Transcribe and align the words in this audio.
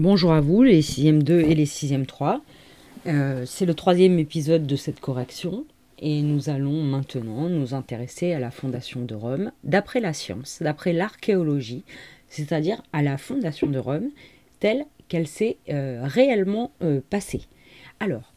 Bonjour 0.00 0.32
à 0.32 0.40
vous, 0.40 0.62
les 0.62 0.80
6e 0.80 1.22
2 1.22 1.40
et 1.40 1.54
les 1.54 1.66
6e 1.66 2.06
3. 2.06 2.40
Euh, 3.06 3.44
c'est 3.44 3.66
le 3.66 3.74
troisième 3.74 4.18
épisode 4.18 4.66
de 4.66 4.74
cette 4.74 4.98
correction 4.98 5.66
et 5.98 6.22
nous 6.22 6.48
allons 6.48 6.82
maintenant 6.82 7.50
nous 7.50 7.74
intéresser 7.74 8.32
à 8.32 8.38
la 8.38 8.50
fondation 8.50 9.04
de 9.04 9.14
Rome 9.14 9.52
d'après 9.62 10.00
la 10.00 10.14
science, 10.14 10.60
d'après 10.62 10.94
l'archéologie, 10.94 11.84
c'est-à-dire 12.30 12.82
à 12.94 13.02
la 13.02 13.18
fondation 13.18 13.66
de 13.66 13.78
Rome 13.78 14.08
telle 14.58 14.86
qu'elle 15.08 15.26
s'est 15.26 15.58
euh, 15.68 16.00
réellement 16.02 16.70
euh, 16.82 17.02
passée. 17.10 17.42
Alors, 18.00 18.32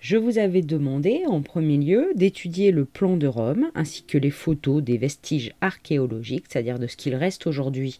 je 0.00 0.18
vous 0.18 0.36
avais 0.36 0.60
demandé 0.60 1.22
en 1.26 1.40
premier 1.40 1.78
lieu 1.78 2.12
d'étudier 2.14 2.70
le 2.72 2.84
plan 2.84 3.16
de 3.16 3.26
Rome 3.26 3.70
ainsi 3.74 4.02
que 4.02 4.18
les 4.18 4.30
photos 4.30 4.82
des 4.82 4.98
vestiges 4.98 5.54
archéologiques, 5.62 6.44
c'est-à-dire 6.48 6.78
de 6.78 6.86
ce 6.86 6.96
qu'il 6.96 7.14
reste 7.14 7.46
aujourd'hui 7.46 7.96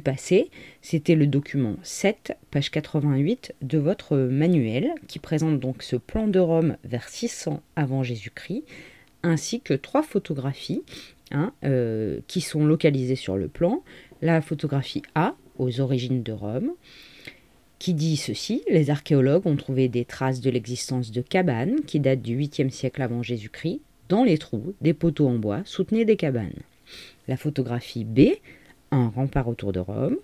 passé. 0.00 0.50
C'était 0.80 1.14
le 1.14 1.26
document 1.26 1.76
7, 1.82 2.36
page 2.50 2.70
88 2.70 3.54
de 3.62 3.78
votre 3.78 4.16
manuel 4.16 4.92
qui 5.08 5.18
présente 5.18 5.60
donc 5.60 5.82
ce 5.82 5.96
plan 5.96 6.28
de 6.28 6.38
Rome 6.38 6.76
vers 6.84 7.08
600 7.08 7.62
avant 7.76 8.02
Jésus-Christ 8.02 8.64
ainsi 9.22 9.60
que 9.60 9.74
trois 9.74 10.02
photographies 10.02 10.82
hein, 11.30 11.52
euh, 11.64 12.20
qui 12.26 12.40
sont 12.40 12.64
localisées 12.64 13.16
sur 13.16 13.36
le 13.36 13.48
plan. 13.48 13.82
La 14.20 14.42
photographie 14.42 15.02
A 15.14 15.34
aux 15.58 15.80
origines 15.80 16.22
de 16.22 16.32
Rome, 16.32 16.72
qui 17.78 17.94
dit 17.94 18.16
ceci, 18.16 18.62
les 18.70 18.90
archéologues 18.90 19.46
ont 19.46 19.56
trouvé 19.56 19.88
des 19.88 20.04
traces 20.04 20.40
de 20.40 20.50
l'existence 20.50 21.10
de 21.10 21.20
cabanes 21.20 21.80
qui 21.86 22.00
datent 22.00 22.22
du 22.22 22.36
8e 22.36 22.70
siècle 22.70 23.02
avant 23.02 23.22
Jésus-Christ. 23.22 23.80
Dans 24.08 24.24
les 24.24 24.38
trous, 24.38 24.74
des 24.80 24.94
poteaux 24.94 25.28
en 25.28 25.38
bois 25.38 25.62
soutenaient 25.64 26.04
des 26.04 26.16
cabanes. 26.16 26.60
La 27.28 27.36
photographie 27.36 28.04
B, 28.04 28.20
un 28.92 29.08
rempart 29.08 29.48
autour 29.48 29.72
de 29.72 29.80
Rome. 29.80 30.16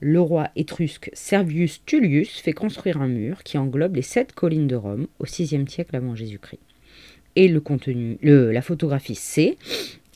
Le 0.00 0.20
roi 0.20 0.50
étrusque 0.54 1.10
Servius 1.14 1.82
Tullius 1.84 2.38
fait 2.40 2.52
construire 2.52 3.00
un 3.00 3.08
mur 3.08 3.42
qui 3.42 3.58
englobe 3.58 3.96
les 3.96 4.02
sept 4.02 4.32
collines 4.32 4.68
de 4.68 4.76
Rome 4.76 5.08
au 5.18 5.24
6e 5.24 5.66
siècle 5.66 5.96
avant 5.96 6.14
Jésus-Christ. 6.14 6.60
Et 7.36 7.48
le 7.48 7.60
contenu, 7.60 8.18
la 8.22 8.62
photographie 8.62 9.14
C, 9.16 9.56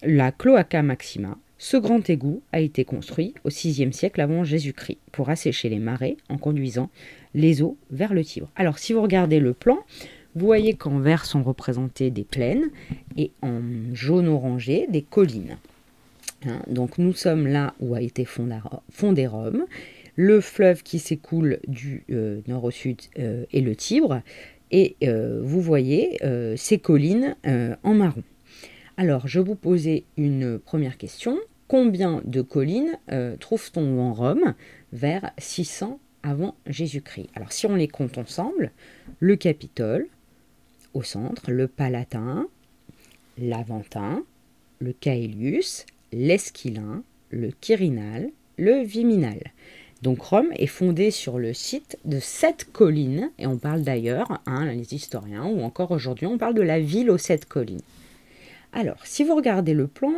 la 0.03 0.31
Cloaca 0.31 0.83
Maxima, 0.83 1.37
ce 1.57 1.77
grand 1.77 2.09
égout 2.09 2.43
a 2.53 2.61
été 2.61 2.85
construit 2.85 3.35
au 3.43 3.49
VIe 3.49 3.93
siècle 3.93 4.21
avant 4.21 4.45
Jésus-Christ 4.45 4.99
pour 5.11 5.29
assécher 5.29 5.69
les 5.69 5.81
marais 5.81 6.17
en 6.29 6.39
conduisant 6.39 6.89
les 7.35 7.63
eaux 7.63 7.77
vers 7.91 8.15
le 8.15 8.25
Tibre. 8.25 8.49
Alors 8.55 8.79
si 8.79 8.93
vous 8.93 9.03
regardez 9.03 9.41
le 9.41 9.55
plan, 9.55 9.79
vous 10.37 10.47
voyez 10.47 10.75
qu'en 10.75 11.01
vert 11.01 11.25
sont 11.25 11.43
représentées 11.43 12.11
des 12.11 12.23
plaines 12.23 12.71
et 13.17 13.33
en 13.43 13.61
jaune 13.93 14.29
orangé 14.29 14.87
des 14.89 15.03
collines. 15.03 15.57
Hein, 16.47 16.63
donc 16.69 16.99
nous 16.99 17.13
sommes 17.13 17.47
là 17.47 17.75
où 17.81 17.95
a 17.95 18.01
été 18.01 18.25
fondé 18.25 19.27
Rome. 19.27 19.67
Le 20.17 20.41
fleuve 20.41 20.83
qui 20.83 20.99
s'écoule 20.99 21.61
du 21.69 22.05
euh, 22.11 22.41
nord 22.49 22.65
au 22.65 22.71
sud 22.71 23.01
euh, 23.19 23.45
est 23.53 23.61
le 23.61 23.77
Tibre. 23.77 24.23
Et 24.71 24.97
euh, 25.05 25.41
vous 25.43 25.63
voyez 25.63 26.19
ces 26.57 26.79
collines 26.79 27.37
en 27.83 27.95
marron. 27.95 28.23
Alors, 28.97 29.29
je 29.29 29.41
vous 29.41 29.55
posais 29.55 30.05
une 30.17 30.59
première 30.59 30.99
question. 30.99 31.39
Combien 31.69 32.21
de 32.25 32.43
collines 32.43 32.99
trouve-t-on 33.41 34.01
en 34.01 34.13
Rome 34.13 34.55
vers 34.93 35.31
600 35.39 36.01
avant 36.23 36.57
Jésus-Christ? 36.67 37.29
Alors, 37.35 37.53
si 37.53 37.67
on 37.67 37.77
les 37.77 37.89
compte 37.89 38.19
ensemble, 38.19 38.73
le 39.21 39.37
Capitole 39.37 40.09
au 40.93 41.03
centre, 41.03 41.51
le 41.51 41.69
Palatin, 41.69 42.49
l'Aventin, 43.39 44.23
le 44.81 44.93
Caelius, 44.93 45.87
l'Esquilin, 46.13 47.03
le 47.31 47.51
Quirinal, 47.61 48.31
le 48.57 48.83
Viminal. 48.83 49.53
Donc 50.03 50.21
Rome 50.23 50.49
est 50.55 50.67
fondée 50.67 51.11
sur 51.11 51.39
le 51.39 51.53
site 51.53 51.99
de 52.05 52.21
sept 52.21 52.69
collines, 52.73 53.31
et 53.39 53.47
on 53.47 53.59
parle 53.59 53.83
d'ailleurs, 53.83 54.41
hein, 54.47 54.67
les 54.67 54.95
historiens, 54.95 55.47
ou 55.47 55.63
encore 55.63 55.91
aujourd'hui, 55.91 56.27
on 56.27 56.39
parle 56.39 56.55
de 56.55 56.63
la 56.63 56.79
ville 56.79 57.11
aux 57.11 57.19
sept 57.19 57.47
collines. 57.47 57.81
Alors, 58.73 59.05
si 59.05 59.25
vous 59.25 59.35
regardez 59.35 59.75
le 59.75 59.87
plan, 59.87 60.13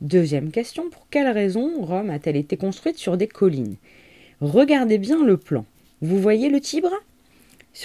deuxième 0.00 0.50
question, 0.50 0.90
pour 0.90 1.06
quelle 1.08 1.28
raison 1.28 1.82
Rome 1.82 2.10
a-t-elle 2.10 2.36
été 2.36 2.56
construite 2.56 2.98
sur 2.98 3.16
des 3.16 3.28
collines? 3.28 3.76
Regardez 4.40 4.98
bien 4.98 5.24
le 5.24 5.36
plan. 5.36 5.64
Vous 6.00 6.18
voyez 6.18 6.50
le 6.50 6.60
Tibre? 6.60 6.90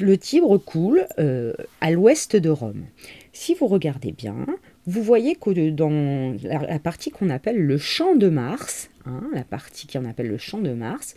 Le 0.01 0.17
Tibre 0.17 0.57
coule 0.57 1.06
euh, 1.19 1.53
à 1.81 1.91
l'ouest 1.91 2.35
de 2.35 2.50
Rome. 2.50 2.85
Si 3.31 3.53
vous 3.53 3.67
regardez 3.67 4.12
bien, 4.12 4.46
vous 4.87 5.03
voyez 5.03 5.35
que 5.35 5.69
dans 5.69 6.33
la 6.43 6.79
partie 6.79 7.11
qu'on 7.11 7.29
appelle 7.29 7.57
le 7.57 7.77
champ 7.77 8.15
de 8.15 8.29
Mars, 8.29 8.89
hein, 9.05 9.21
la 9.33 9.43
partie 9.43 9.85
qu'on 9.85 10.05
appelle 10.05 10.29
le 10.29 10.37
champ 10.37 10.59
de 10.59 10.71
Mars, 10.71 11.13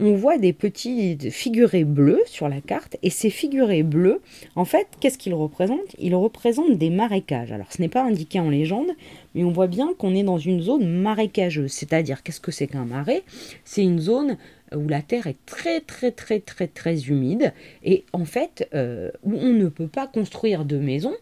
on 0.00 0.14
voit 0.14 0.38
des 0.38 0.52
petits 0.52 1.16
figurés 1.30 1.84
bleus 1.84 2.22
sur 2.26 2.48
la 2.48 2.60
carte. 2.60 2.96
Et 3.04 3.10
ces 3.10 3.30
figurés 3.30 3.84
bleus, 3.84 4.20
en 4.56 4.64
fait, 4.64 4.88
qu'est-ce 4.98 5.18
qu'ils 5.18 5.34
représentent? 5.34 5.94
Ils 6.00 6.16
représentent 6.16 6.76
des 6.76 6.90
marécages. 6.90 7.52
Alors, 7.52 7.72
ce 7.72 7.80
n'est 7.80 7.88
pas 7.88 8.02
indiqué 8.02 8.40
en 8.40 8.50
légende, 8.50 8.90
mais 9.36 9.44
on 9.44 9.52
voit 9.52 9.68
bien 9.68 9.94
qu'on 9.96 10.16
est 10.16 10.24
dans 10.24 10.38
une 10.38 10.60
zone 10.60 10.88
marécageuse. 10.88 11.70
C'est-à-dire, 11.70 12.24
qu'est-ce 12.24 12.40
que 12.40 12.50
c'est 12.50 12.66
qu'un 12.66 12.86
marais? 12.86 13.22
C'est 13.64 13.84
une 13.84 14.00
zone 14.00 14.36
où 14.74 14.88
la 14.88 15.02
terre 15.02 15.26
est 15.26 15.36
très 15.46 15.80
très 15.80 16.10
très 16.10 16.40
très 16.40 16.66
très 16.66 17.02
humide 17.02 17.52
et 17.84 18.04
en 18.14 18.24
fait 18.24 18.68
euh, 18.74 19.10
où 19.22 19.34
on 19.34 19.52
ne 19.52 19.68
peut 19.68 19.86
pas 19.86 20.06
construire 20.06 20.64
de 20.64 20.78
maisons 20.78 21.14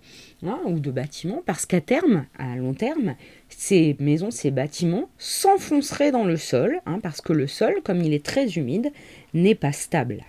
hein, 0.47 0.59
ou 0.65 0.81
de 0.81 0.91
bâtiments 0.91 1.43
parce 1.47 1.67
qu'à 1.67 1.81
terme, 1.81 2.27
à 2.39 2.57
long 2.57 2.75
terme, 2.75 3.15
ces 3.49 3.97
maisons, 3.99 4.31
ces 4.31 4.51
bâtiments 4.51 5.09
s'enfonceraient 5.19 6.13
dans 6.13 6.25
le 6.25 6.37
sol 6.37 6.81
hein, 6.87 6.99
parce 7.03 7.21
que 7.21 7.33
le 7.33 7.47
sol, 7.47 7.81
comme 7.85 8.03
il 8.03 8.15
est 8.15 8.25
très 8.25 8.49
humide, 8.53 8.93
n'est 9.35 9.55
pas 9.55 9.73
stable. 9.73 10.25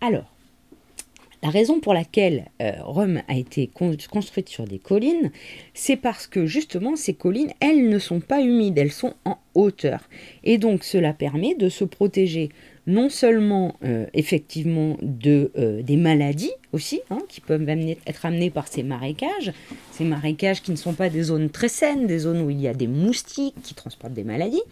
Alors, 0.00 0.32
la 1.44 1.50
raison 1.50 1.80
pour 1.80 1.92
laquelle 1.92 2.46
euh, 2.60 2.70
Rome 2.82 3.20
a 3.26 3.36
été 3.36 3.68
construite 3.68 4.48
sur 4.48 4.64
des 4.64 4.78
collines, 4.78 5.32
c'est 5.74 5.96
parce 5.96 6.28
que 6.28 6.46
justement 6.46 6.94
ces 6.94 7.14
collines, 7.14 7.52
elles 7.58 7.88
ne 7.88 7.98
sont 7.98 8.20
pas 8.20 8.40
humides, 8.40 8.78
elles 8.78 8.92
sont 8.92 9.14
en 9.24 9.38
hauteur. 9.54 10.08
Et 10.44 10.58
donc 10.58 10.84
cela 10.84 11.12
permet 11.12 11.56
de 11.56 11.68
se 11.68 11.82
protéger 11.82 12.50
non 12.86 13.08
seulement 13.08 13.76
euh, 13.84 14.06
effectivement 14.12 14.96
de, 15.02 15.52
euh, 15.56 15.82
des 15.82 15.96
maladies 15.96 16.52
aussi, 16.72 17.00
hein, 17.10 17.18
qui 17.28 17.40
peuvent 17.40 17.68
être 17.68 18.26
amenées 18.26 18.50
par 18.50 18.66
ces 18.66 18.82
marécages, 18.82 19.52
ces 19.92 20.04
marécages 20.04 20.62
qui 20.62 20.70
ne 20.70 20.76
sont 20.76 20.94
pas 20.94 21.08
des 21.08 21.22
zones 21.22 21.50
très 21.50 21.68
saines, 21.68 22.06
des 22.06 22.20
zones 22.20 22.40
où 22.40 22.50
il 22.50 22.60
y 22.60 22.68
a 22.68 22.74
des 22.74 22.88
moustiques 22.88 23.54
qui 23.62 23.74
transportent 23.74 24.14
des 24.14 24.24
maladies, 24.24 24.62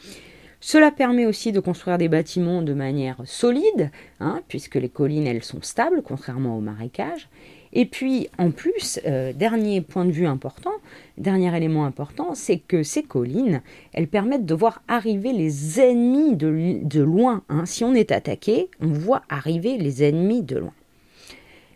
cela 0.61 0.91
permet 0.91 1.25
aussi 1.25 1.53
de 1.53 1.61
construire 1.61 1.97
des 1.97 2.09
bâtiments 2.09 2.63
de 2.63 2.75
manière 2.75 3.17
solide, 3.25 3.91
hein, 4.21 4.41
puisque 4.49 4.75
les 4.75 4.91
collines, 4.91 5.27
elles 5.27 5.43
sont 5.43 5.63
stables, 5.63 6.03
contrairement 6.03 6.57
aux 6.57 6.61
marécages. 6.61 7.29
Et 7.73 7.87
puis, 7.87 8.29
en 8.39 8.51
plus, 8.51 8.99
euh, 9.07 9.33
dernier 9.33 9.81
point 9.81 10.05
de 10.05 10.11
vue 10.11 10.27
important, 10.27 10.73
dernier 11.19 11.57
élément 11.57 11.85
important, 11.85 12.35
c'est 12.35 12.59
que 12.59 12.83
ces 12.83 13.03
collines, 13.03 13.63
elles 13.93 14.09
permettent 14.09 14.47
de 14.47 14.55
voir 14.55 14.83
arriver 14.89 15.33
les 15.33 15.81
ennemis 15.81 16.35
de, 16.35 17.01
loin. 17.01 17.43
Hein. 17.49 17.67
Si 17.67 17.85
on 17.85 17.95
est 17.95 18.11
attaqué, 18.11 18.71
on 18.81 18.89
voit 18.89 19.23
arriver 19.29 19.79
les 19.79 20.03
ennemis 20.03 20.43
de 20.43 20.59
loin. 20.59 20.75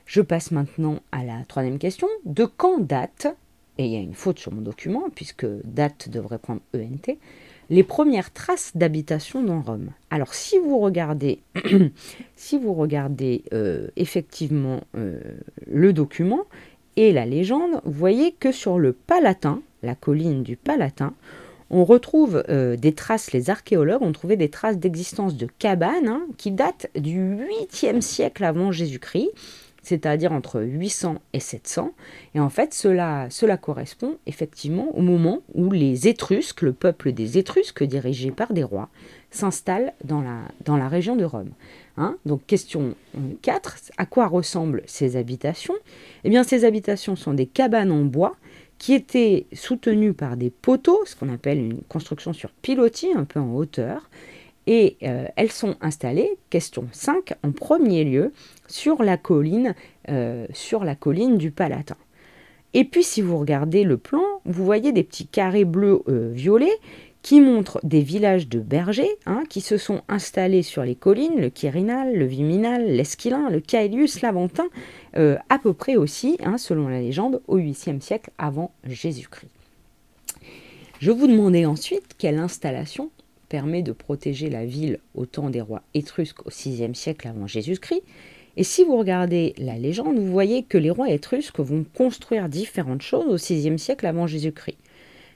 Je 0.06 0.20
passe 0.20 0.50
maintenant 0.50 0.98
à 1.12 1.24
la 1.24 1.44
troisième 1.46 1.78
question. 1.78 2.08
De 2.24 2.44
quand 2.44 2.80
date, 2.80 3.28
et 3.78 3.86
il 3.86 3.92
y 3.92 3.96
a 3.96 4.00
une 4.00 4.14
faute 4.14 4.38
sur 4.38 4.52
mon 4.52 4.62
document, 4.62 5.04
puisque 5.14 5.46
date 5.64 6.08
devrait 6.08 6.38
prendre 6.38 6.60
ENT, 6.74 7.16
les 7.70 7.82
premières 7.82 8.32
traces 8.32 8.72
d'habitation 8.74 9.42
dans 9.42 9.60
Rome. 9.60 9.90
Alors 10.10 10.34
si 10.34 10.58
vous 10.58 10.78
regardez, 10.78 11.40
si 12.36 12.58
vous 12.58 12.74
regardez 12.74 13.44
euh, 13.52 13.88
effectivement 13.96 14.80
euh, 14.96 15.20
le 15.66 15.92
document 15.92 16.44
et 16.96 17.12
la 17.12 17.26
légende, 17.26 17.80
vous 17.84 17.92
voyez 17.92 18.32
que 18.32 18.52
sur 18.52 18.78
le 18.78 18.92
Palatin, 18.92 19.60
la 19.82 19.94
colline 19.94 20.42
du 20.42 20.56
Palatin, 20.56 21.14
on 21.70 21.84
retrouve 21.84 22.44
euh, 22.48 22.76
des 22.76 22.92
traces, 22.92 23.32
les 23.32 23.50
archéologues 23.50 24.02
ont 24.02 24.12
trouvé 24.12 24.36
des 24.36 24.48
traces 24.48 24.78
d'existence 24.78 25.36
de 25.36 25.48
cabanes 25.58 26.08
hein, 26.08 26.22
qui 26.36 26.50
datent 26.50 26.90
du 26.94 27.36
8e 27.36 28.00
siècle 28.00 28.44
avant 28.44 28.70
Jésus-Christ 28.70 29.30
c'est-à-dire 29.84 30.32
entre 30.32 30.60
800 30.62 31.16
et 31.32 31.40
700. 31.40 31.92
Et 32.34 32.40
en 32.40 32.48
fait, 32.48 32.74
cela, 32.74 33.28
correspond 33.60 34.16
effectivement 34.26 34.88
au 34.96 35.02
moment 35.02 35.42
où 35.54 35.70
les 35.70 36.08
Étrusques, 36.08 36.62
le 36.62 36.72
peuple 36.72 37.12
des 37.12 37.38
Étrusques 37.38 37.84
dirigé 37.84 38.30
par 38.30 38.52
des 38.52 38.64
rois, 38.64 38.88
s'installent 39.30 39.92
dans 40.04 40.20
la, 40.20 40.40
dans 40.64 40.76
la 40.76 40.88
région 40.88 41.16
de 41.16 41.24
Rome. 41.24 41.50
Hein 41.96 42.16
Donc 42.24 42.46
question 42.46 42.94
4, 43.42 43.76
à 43.96 44.06
quoi 44.06 44.26
ressemblent 44.26 44.82
ces 44.86 45.16
habitations? 45.16 45.74
Eh 46.24 46.30
bien 46.30 46.42
ces 46.42 46.64
habitations 46.64 47.14
sont 47.14 47.34
des 47.34 47.46
cabanes 47.46 47.92
en 47.92 48.04
bois 48.04 48.36
qui 48.78 48.94
étaient 48.94 49.46
soutenues 49.52 50.14
par 50.14 50.36
des 50.36 50.50
poteaux, 50.50 51.02
ce 51.06 51.14
qu'on 51.14 51.32
appelle 51.32 51.58
une 51.58 51.82
construction 51.82 52.32
sur 52.32 52.50
pilotis, 52.50 53.12
un 53.14 53.24
peu 53.24 53.40
en 53.40 53.54
hauteur, 53.54 54.10
et 54.66 54.96
euh, 55.02 55.26
elles 55.36 55.52
sont 55.52 55.76
installées, 55.80 56.30
question 56.50 56.88
5, 56.92 57.34
en 57.42 57.52
premier 57.52 58.04
lieu, 58.04 58.32
sur 58.66 59.02
la 59.02 59.16
colline, 59.16 59.74
euh, 60.08 60.46
sur 60.52 60.84
la 60.84 60.94
colline 60.94 61.36
du 61.36 61.50
Palatin. 61.50 61.96
Et 62.72 62.84
puis 62.84 63.04
si 63.04 63.22
vous 63.22 63.38
regardez 63.38 63.84
le 63.84 63.98
plan, 63.98 64.22
vous 64.44 64.64
voyez 64.64 64.92
des 64.92 65.04
petits 65.04 65.26
carrés 65.26 65.64
bleus 65.64 66.02
euh, 66.08 66.30
violets 66.32 66.78
qui 67.22 67.40
montre 67.40 67.80
des 67.84 68.02
villages 68.02 68.48
de 68.48 68.58
bergers 68.58 69.16
hein, 69.24 69.44
qui 69.48 69.62
se 69.62 69.78
sont 69.78 70.02
installés 70.08 70.62
sur 70.62 70.82
les 70.82 70.94
collines, 70.94 71.40
le 71.40 71.48
Quirinal, 71.48 72.14
le 72.14 72.26
Viminal, 72.26 72.84
l'Esquilin, 72.84 73.48
le 73.48 73.60
Caelius, 73.60 74.20
l'Aventin, 74.20 74.66
à 75.14 75.58
peu 75.58 75.72
près 75.72 75.96
aussi, 75.96 76.36
hein, 76.44 76.58
selon 76.58 76.88
la 76.88 77.00
légende, 77.00 77.40
au 77.46 77.56
8e 77.56 78.02
siècle 78.02 78.28
avant 78.36 78.72
Jésus-Christ. 78.84 79.48
Je 81.00 81.12
vous 81.12 81.26
demandais 81.26 81.64
ensuite 81.64 82.14
quelle 82.18 82.38
installation 82.38 83.10
permet 83.48 83.82
de 83.82 83.92
protéger 83.92 84.50
la 84.50 84.64
ville 84.64 84.98
au 85.14 85.26
temps 85.26 85.50
des 85.50 85.60
rois 85.60 85.82
étrusques 85.94 86.46
au 86.46 86.50
6e 86.50 86.94
siècle 86.94 87.28
avant 87.28 87.46
Jésus-Christ. 87.46 88.02
Et 88.56 88.64
si 88.64 88.84
vous 88.84 88.96
regardez 88.96 89.54
la 89.58 89.76
légende, 89.78 90.18
vous 90.18 90.30
voyez 90.30 90.62
que 90.62 90.78
les 90.78 90.90
rois 90.90 91.10
étrusques 91.10 91.58
vont 91.58 91.84
construire 91.94 92.48
différentes 92.48 93.02
choses 93.02 93.26
au 93.26 93.36
6e 93.36 93.78
siècle 93.78 94.06
avant 94.06 94.26
Jésus-Christ. 94.26 94.78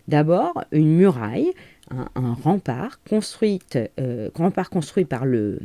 D'abord, 0.07 0.65
une 0.73 0.97
muraille 0.97 1.53
un, 1.91 2.35
rempart, 2.35 2.99
euh, 3.75 4.31
rempart 4.35 4.71
construit 4.71 5.05
par 5.05 5.25
le 5.25 5.59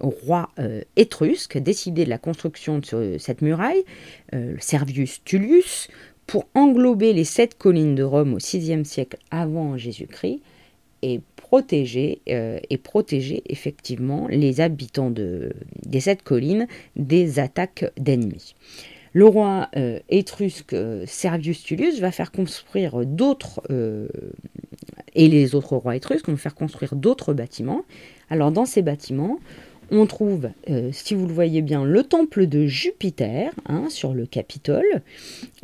roi 0.00 0.50
euh, 0.58 0.80
étrusque, 0.96 1.58
décidé 1.58 2.04
de 2.04 2.10
la 2.10 2.18
construction 2.18 2.78
de 2.78 3.16
cette 3.18 3.42
muraille, 3.42 3.84
euh, 4.34 4.56
Servius 4.58 5.22
Tullius, 5.24 5.88
pour 6.26 6.46
englober 6.54 7.12
les 7.12 7.24
sept 7.24 7.58
collines 7.58 7.94
de 7.94 8.02
Rome 8.02 8.34
au 8.34 8.38
VIe 8.38 8.84
siècle 8.84 9.18
avant 9.30 9.76
Jésus-Christ 9.76 10.40
et 11.02 11.20
protéger, 11.50 12.20
et 12.26 12.78
protéger 12.78 13.42
effectivement 13.46 14.28
les 14.28 14.60
habitants 14.60 15.10
de, 15.10 15.52
des 15.84 15.98
sept 15.98 16.22
collines 16.22 16.68
des 16.94 17.40
attaques 17.40 17.84
d'ennemis. 17.98 18.54
Le 19.14 19.26
roi 19.26 19.68
étrusque 20.08 20.76
Servius 21.06 21.64
Tullius 21.64 21.98
va 21.98 22.12
faire 22.12 22.30
construire 22.30 23.04
d'autres 23.04 23.60
et 25.14 25.28
les 25.28 25.56
autres 25.56 25.74
rois 25.74 25.96
étrusques 25.96 26.28
vont 26.28 26.36
faire 26.36 26.54
construire 26.54 26.94
d'autres 26.94 27.34
bâtiments. 27.34 27.84
Alors 28.28 28.52
dans 28.52 28.64
ces 28.64 28.82
bâtiments, 28.82 29.40
on 29.90 30.06
trouve, 30.06 30.50
euh, 30.68 30.90
si 30.92 31.14
vous 31.14 31.26
le 31.26 31.32
voyez 31.32 31.62
bien, 31.62 31.84
le 31.84 32.04
temple 32.04 32.46
de 32.46 32.66
Jupiter 32.66 33.52
hein, 33.66 33.86
sur 33.88 34.14
le 34.14 34.26
Capitole, 34.26 35.02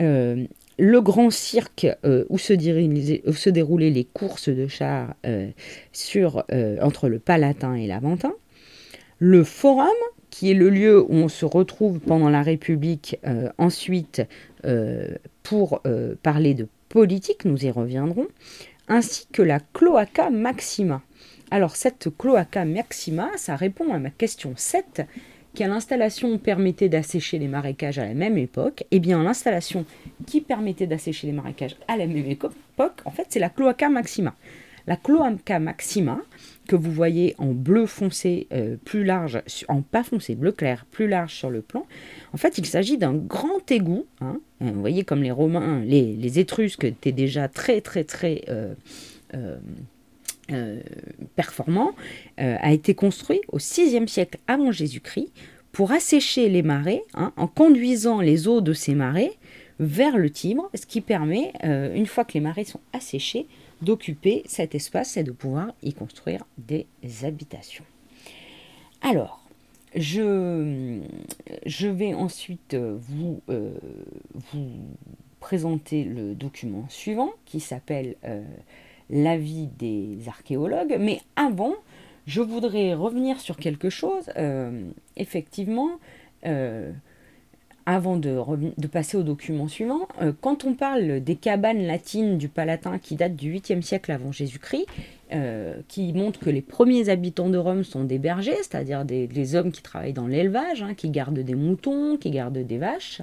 euh, 0.01 0.45
le 0.79 1.01
grand 1.01 1.31
cirque 1.31 1.87
euh, 2.05 2.25
où, 2.29 2.39
se 2.39 2.53
déroulaient 2.53 3.91
les 3.91 4.05
courses 4.05 4.49
de 4.49 4.67
chars 4.67 5.15
sur, 5.93 6.45
entre 6.81 7.09
le 7.09 7.19
Palatin 7.19 7.75
et 7.75 7.87
l'Aventin, 7.87 8.33
le 9.19 9.45
Forum, 9.45 9.89
qui 10.31 10.51
est 10.51 10.55
le 10.55 10.69
lieu 10.69 11.03
où 11.03 11.15
on 11.15 11.29
se 11.29 11.47
retrouve 11.47 12.01
pendant 12.01 12.29
la 12.29 12.43
République 12.43 13.19
ensuite 13.57 14.23
pour 15.43 15.81
parler 16.23 16.55
de 16.55 16.69
politique, 16.89 17.45
nous 17.45 17.65
y 17.65 17.71
reviendrons, 17.71 18.29
ainsi 18.89 19.27
que 19.33 19.43
la 19.43 19.61
cloaca 19.61 20.31
maxima. 20.31 21.03
Alors 21.51 21.77
cette 21.77 22.09
cloaca 22.17 22.65
maxima, 22.65 23.31
ça 23.37 23.57
répond 23.57 23.93
à 23.93 23.99
ma 23.99 24.11
question 24.11 24.55
7. 24.57 25.03
Quelle 25.57 25.71
installation 25.71 26.37
permettait 26.37 26.91
d'assécher 26.91 27.39
les 27.39 27.49
marécages 27.49 27.99
à 27.99 28.05
la 28.05 28.13
même 28.13 28.37
époque 28.37 28.85
Eh 28.91 29.01
bien 29.01 29.23
l'installation 29.23 29.87
qui 30.27 30.43
permettait 30.43 30.87
d'assécher 30.87 31.29
les 31.29 31.33
marécages 31.33 31.77
à 31.89 31.97
la 31.97 32.07
même 32.07 32.31
époque, 32.31 32.53
en 33.07 33.11
fait, 33.11 33.25
c'est 33.31 33.39
la 33.39 33.49
cloaca 33.49 33.89
maxima. 33.89 34.35
La 34.87 34.97
cloaca 34.97 35.59
maxima, 35.59 36.21
que 36.69 36.77
vous 36.77 36.93
voyez 36.93 37.35
en 37.39 37.53
bleu 37.53 37.87
foncé 37.87 38.49
euh, 38.53 38.77
plus 38.85 39.03
large, 39.03 39.41
en 39.69 39.81
pas 39.81 40.03
foncé, 40.03 40.35
bleu 40.35 40.53
clair 40.53 40.85
plus 40.91 41.09
large 41.09 41.33
sur 41.33 41.49
le 41.49 41.63
plan, 41.63 41.87
en 42.35 42.37
fait 42.37 42.59
il 42.59 42.67
s'agit 42.67 42.99
d'un 42.99 43.15
grand 43.15 43.71
égout. 43.71 44.05
Hein. 44.21 44.39
Euh, 44.61 44.71
vous 44.71 44.81
voyez 44.81 45.05
comme 45.05 45.23
les 45.23 45.31
Romains, 45.31 45.81
les, 45.87 46.39
Étrusques 46.39 46.85
étaient 46.85 47.13
déjà 47.13 47.49
très 47.49 47.81
très 47.81 48.05
très 48.05 48.45
euh, 48.51 48.75
performants, 51.35 51.93
a 52.39 52.73
été 52.73 52.95
construit 52.95 53.41
au 53.53 53.59
VIe 53.59 54.09
siècle 54.09 54.39
avant 54.47 54.73
Jésus-Christ 54.73 55.33
pour 55.73 55.93
assécher 55.93 56.49
les 56.49 56.63
marais 56.63 57.03
hein, 57.15 57.33
en 57.37 57.47
conduisant 57.47 58.21
les 58.21 58.49
eaux 58.49 58.61
de 58.61 58.73
ces 58.73 58.95
marais 58.95 59.33
vers 59.79 60.17
le 60.17 60.31
Tibre, 60.31 60.71
ce 60.75 60.87
qui 60.87 61.01
permet, 61.01 61.53
une 61.63 62.07
fois 62.07 62.25
que 62.25 62.35
les 62.35 62.41
marais 62.41 62.65
sont 62.65 62.81
asséchés, 62.93 63.47
d'occuper 63.83 64.43
cet 64.47 64.75
espace 64.75 65.17
et 65.17 65.23
de 65.23 65.33
pouvoir 65.33 65.73
y 65.83 65.93
construire 65.93 66.45
des 66.57 66.87
habitations. 67.25 67.85
Alors, 69.03 69.47
je, 69.95 71.01
vais 71.87 72.15
ensuite 72.15 72.75
vous, 72.75 73.41
euh, 73.49 73.71
présenter 75.41 76.05
le 76.05 76.35
document 76.35 76.87
suivant 76.89 77.33
qui 77.45 77.61
s'appelle 77.61 78.17
euh, 78.25 78.43
L'avis 79.11 79.69
des 79.79 80.19
archéologues. 80.27 80.97
Mais 80.99 81.21
avant, 81.37 81.75
je 82.27 82.41
voudrais 82.41 82.95
revenir 82.95 83.41
sur 83.41 83.57
quelque 83.57 83.91
chose. 83.91 84.31
Euh, 84.37 84.89
effectivement, 85.17 85.99
avant 87.87 88.17
de, 88.17 88.87
passer 88.89 89.17
au 89.17 89.23
document 89.23 89.69
suivant, 89.69 90.09
euh, 90.21 90.33
quand 90.41 90.65
on 90.65 90.75
parle 90.75 91.21
des 91.21 91.37
cabanes 91.37 91.87
latines 91.87 92.37
du 92.37 92.49
Palatin 92.49 92.99
qui 92.99 93.15
datent 93.15 93.37
du 93.37 93.55
8e 93.55 93.81
siècle 93.81 94.11
avant 94.11 94.33
Jésus-Christ, 94.33 94.87
euh, 95.33 95.77
qui 95.87 96.13
montrent 96.13 96.41
que 96.41 96.51
les 96.51 96.63
premiers 96.63 97.09
habitants 97.09 97.49
de 97.49 97.59
Rome 97.59 97.85
sont 97.85 98.03
des 98.03 98.19
bergers, 98.19 98.57
c'est-à-dire 98.57 99.05
des, 99.05 99.55
hommes 99.55 99.71
qui 99.71 99.83
travaillent 99.83 100.13
dans 100.13 100.27
l'élevage, 100.27 100.83
hein, 100.83 100.95
qui 100.95 101.11
gardent 101.11 101.39
des 101.39 101.55
moutons, 101.55 102.17
qui 102.17 102.31
gardent 102.31 102.59
des 102.59 102.79
vaches, 102.79 103.23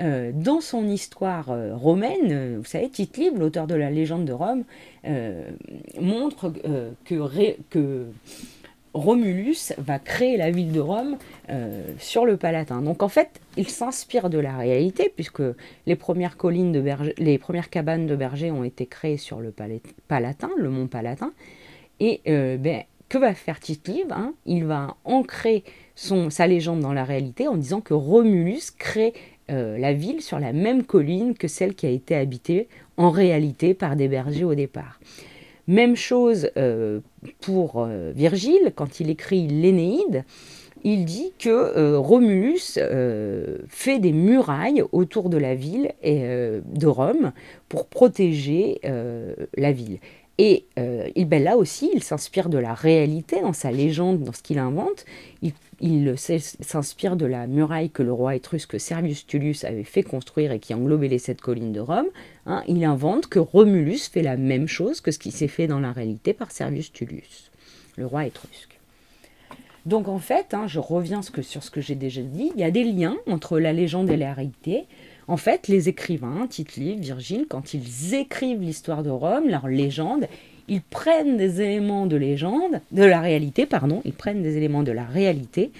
euh, 0.00 0.30
dans 0.34 0.60
son 0.60 0.88
histoire 0.88 1.46
romaine, 1.74 2.58
vous 2.58 2.64
savez, 2.64 2.88
Tite 2.88 3.20
l'auteur 3.36 3.66
de 3.66 3.74
la 3.74 3.90
légende 3.90 4.24
de 4.24 4.32
Rome, 4.32 4.64
montre 6.00 6.52
que, 7.04 8.06
Romulus 8.94 9.72
va 9.78 9.98
créer 9.98 10.36
la 10.36 10.50
ville 10.50 10.72
de 10.72 10.80
Rome 10.80 11.16
euh, 11.50 11.82
sur 11.98 12.24
le 12.24 12.36
Palatin. 12.36 12.82
Donc 12.82 13.02
en 13.02 13.08
fait, 13.08 13.40
il 13.56 13.68
s'inspire 13.68 14.30
de 14.30 14.38
la 14.38 14.56
réalité 14.56 15.12
puisque 15.14 15.42
les 15.86 15.96
premières 15.96 16.36
collines 16.36 16.72
de 16.72 16.82
les 17.18 17.38
premières 17.38 17.70
cabanes 17.70 18.06
de 18.06 18.16
bergers 18.16 18.50
ont 18.50 18.64
été 18.64 18.86
créées 18.86 19.16
sur 19.16 19.40
le 19.40 19.52
Palatin, 20.08 20.50
le 20.56 20.70
mont 20.70 20.86
Palatin. 20.86 21.32
Et 22.00 22.20
euh, 22.28 22.56
ben, 22.56 22.82
que 23.08 23.18
va 23.18 23.34
faire 23.34 23.60
Tite 23.60 23.90
hein? 24.10 24.34
Il 24.46 24.64
va 24.64 24.96
ancrer 25.04 25.64
son, 25.94 26.30
sa 26.30 26.46
légende 26.46 26.80
dans 26.80 26.92
la 26.92 27.04
réalité 27.04 27.48
en 27.48 27.56
disant 27.56 27.80
que 27.80 27.94
Romulus 27.94 28.70
crée 28.76 29.12
euh, 29.50 29.78
la 29.78 29.94
ville 29.94 30.20
sur 30.20 30.38
la 30.38 30.52
même 30.52 30.84
colline 30.84 31.34
que 31.34 31.48
celle 31.48 31.74
qui 31.74 31.86
a 31.86 31.90
été 31.90 32.14
habitée 32.14 32.68
en 32.96 33.10
réalité 33.10 33.72
par 33.72 33.96
des 33.96 34.06
bergers 34.06 34.44
au 34.44 34.54
départ. 34.54 35.00
Même 35.66 35.96
chose 35.96 36.50
euh, 36.56 37.00
pour 37.40 37.82
euh, 37.82 38.12
Virgile, 38.14 38.72
quand 38.74 39.00
il 39.00 39.08
écrit 39.08 39.46
l'Énéide, 39.48 40.24
il 40.84 41.04
dit 41.06 41.32
que 41.38 41.96
Romulus 41.96 42.78
fait 43.68 43.98
des 43.98 44.12
murailles 44.12 44.84
autour 44.92 45.28
de 45.28 45.36
la 45.36 45.56
ville 45.56 45.90
et, 46.04 46.20
de 46.20 46.86
Rome 46.86 47.32
pour 47.68 47.88
protéger 47.88 48.80
la 48.84 49.72
ville. 49.72 49.98
Et 50.38 50.66
il, 51.16 51.24
ben 51.24 51.42
là 51.42 51.56
aussi, 51.56 51.90
il 51.92 52.04
s'inspire 52.04 52.48
de 52.48 52.58
la 52.58 52.74
réalité 52.74 53.40
dans 53.40 53.52
sa 53.52 53.72
légende, 53.72 54.22
dans 54.22 54.32
ce 54.32 54.40
qu'il 54.40 54.60
invente. 54.60 55.04
Il 55.80 56.14
s'inspire 56.18 57.16
de 57.16 57.26
la 57.26 57.46
muraille 57.46 57.90
que 57.90 58.02
le 58.02 58.12
roi 58.12 58.34
étrusque 58.34 58.80
Servius 58.80 59.26
Tullius 59.26 59.64
avait 59.64 59.84
fait 59.84 60.02
construire 60.02 60.52
et 60.52 60.58
qui 60.58 60.74
englobait 60.74 61.08
les 61.08 61.18
sept 61.18 61.40
collines 61.40 61.72
de 61.72 61.80
Rome. 61.80 62.08
Hein. 62.46 62.62
il 62.66 62.84
invente 62.84 63.26
que 63.26 63.38
Romulus 63.38 64.08
fait 64.10 64.22
la 64.22 64.36
même 64.36 64.68
chose 64.68 65.00
que 65.00 65.10
ce 65.10 65.18
qui 65.18 65.30
s'est 65.30 65.48
fait 65.48 65.66
dans 65.66 65.80
la 65.80 65.92
réalité 65.92 66.32
par 66.32 66.50
Servius 66.50 66.92
Tullius, 66.92 67.50
le 67.96 68.06
roi 68.06 68.26
étrusque. 68.26 68.78
Donc 69.86 70.08
en 70.08 70.18
fait, 70.18 70.52
hein, 70.52 70.66
je 70.66 70.80
reviens 70.80 71.22
sur 71.22 71.62
ce 71.62 71.70
que 71.70 71.80
j'ai 71.80 71.94
déjà 71.94 72.22
dit, 72.22 72.52
il 72.54 72.60
y 72.60 72.64
a 72.64 72.70
des 72.70 72.84
liens 72.84 73.16
entre 73.26 73.58
la 73.58 73.72
légende 73.72 74.10
et 74.10 74.16
la 74.16 74.34
réalité. 74.34 74.84
En 75.28 75.36
fait, 75.36 75.68
les 75.68 75.88
écrivains, 75.88 76.46
Tite 76.48 76.76
Virgile, 76.76 77.46
quand 77.48 77.74
ils 77.74 78.14
écrivent 78.14 78.60
l'histoire 78.60 79.02
de 79.02 79.10
Rome, 79.10 79.48
leur 79.48 79.68
légende, 79.68 80.26
ils 80.68 80.82
prennent 80.82 81.36
des 81.36 81.60
éléments 81.60 82.06
de 82.06 82.16
légende, 82.16 82.80
de 82.92 83.04
la 83.04 83.20
réalité, 83.20 83.66
pardon, 83.66 84.02
ils 84.04 84.12
prennent 84.12 84.42
des 84.42 84.56
éléments 84.56 84.82
de 84.82 84.92
la 84.92 85.04
réalité 85.04 85.72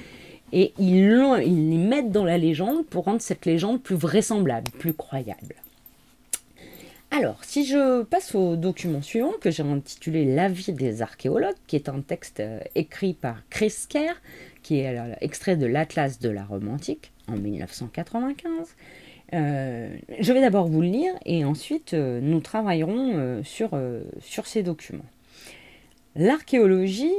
et 0.52 0.72
ils, 0.78 1.16
les 1.16 1.78
mettent 1.78 2.10
dans 2.10 2.24
la 2.24 2.38
légende 2.38 2.86
pour 2.86 3.04
rendre 3.04 3.20
cette 3.20 3.46
légende 3.46 3.82
plus 3.82 3.96
vraisemblable, 3.96 4.70
plus 4.78 4.94
croyable. 4.94 5.54
Alors, 7.10 7.42
si 7.42 7.64
je 7.64 8.02
passe 8.02 8.34
au 8.34 8.56
document 8.56 9.00
suivant 9.00 9.32
que 9.40 9.50
j'ai 9.50 9.62
intitulé 9.62 10.24
L'avis 10.24 10.72
des 10.72 11.00
archéologues, 11.00 11.56
qui 11.66 11.76
est 11.76 11.88
un 11.88 12.00
texte 12.00 12.40
euh, 12.40 12.60
écrit 12.74 13.14
par 13.14 13.42
Chris 13.48 13.74
Kerr, 13.88 14.20
qui 14.62 14.80
est 14.80 14.98
extrait 15.22 15.56
de 15.56 15.66
l'Atlas 15.66 16.18
de 16.18 16.28
la 16.28 16.44
Rome 16.44 16.68
antique 16.68 17.12
en 17.26 17.36
1995, 17.36 18.68
euh, 19.34 19.94
je 20.20 20.32
vais 20.32 20.40
d'abord 20.40 20.68
vous 20.68 20.80
le 20.80 20.88
lire 20.88 21.12
et 21.26 21.44
ensuite 21.44 21.92
euh, 21.94 22.20
nous 22.22 22.40
travaillerons 22.40 23.12
euh, 23.14 23.42
sur, 23.44 23.70
sur 24.20 24.46
ces 24.46 24.62
documents. 24.62 25.04
L'archéologie 26.16 27.14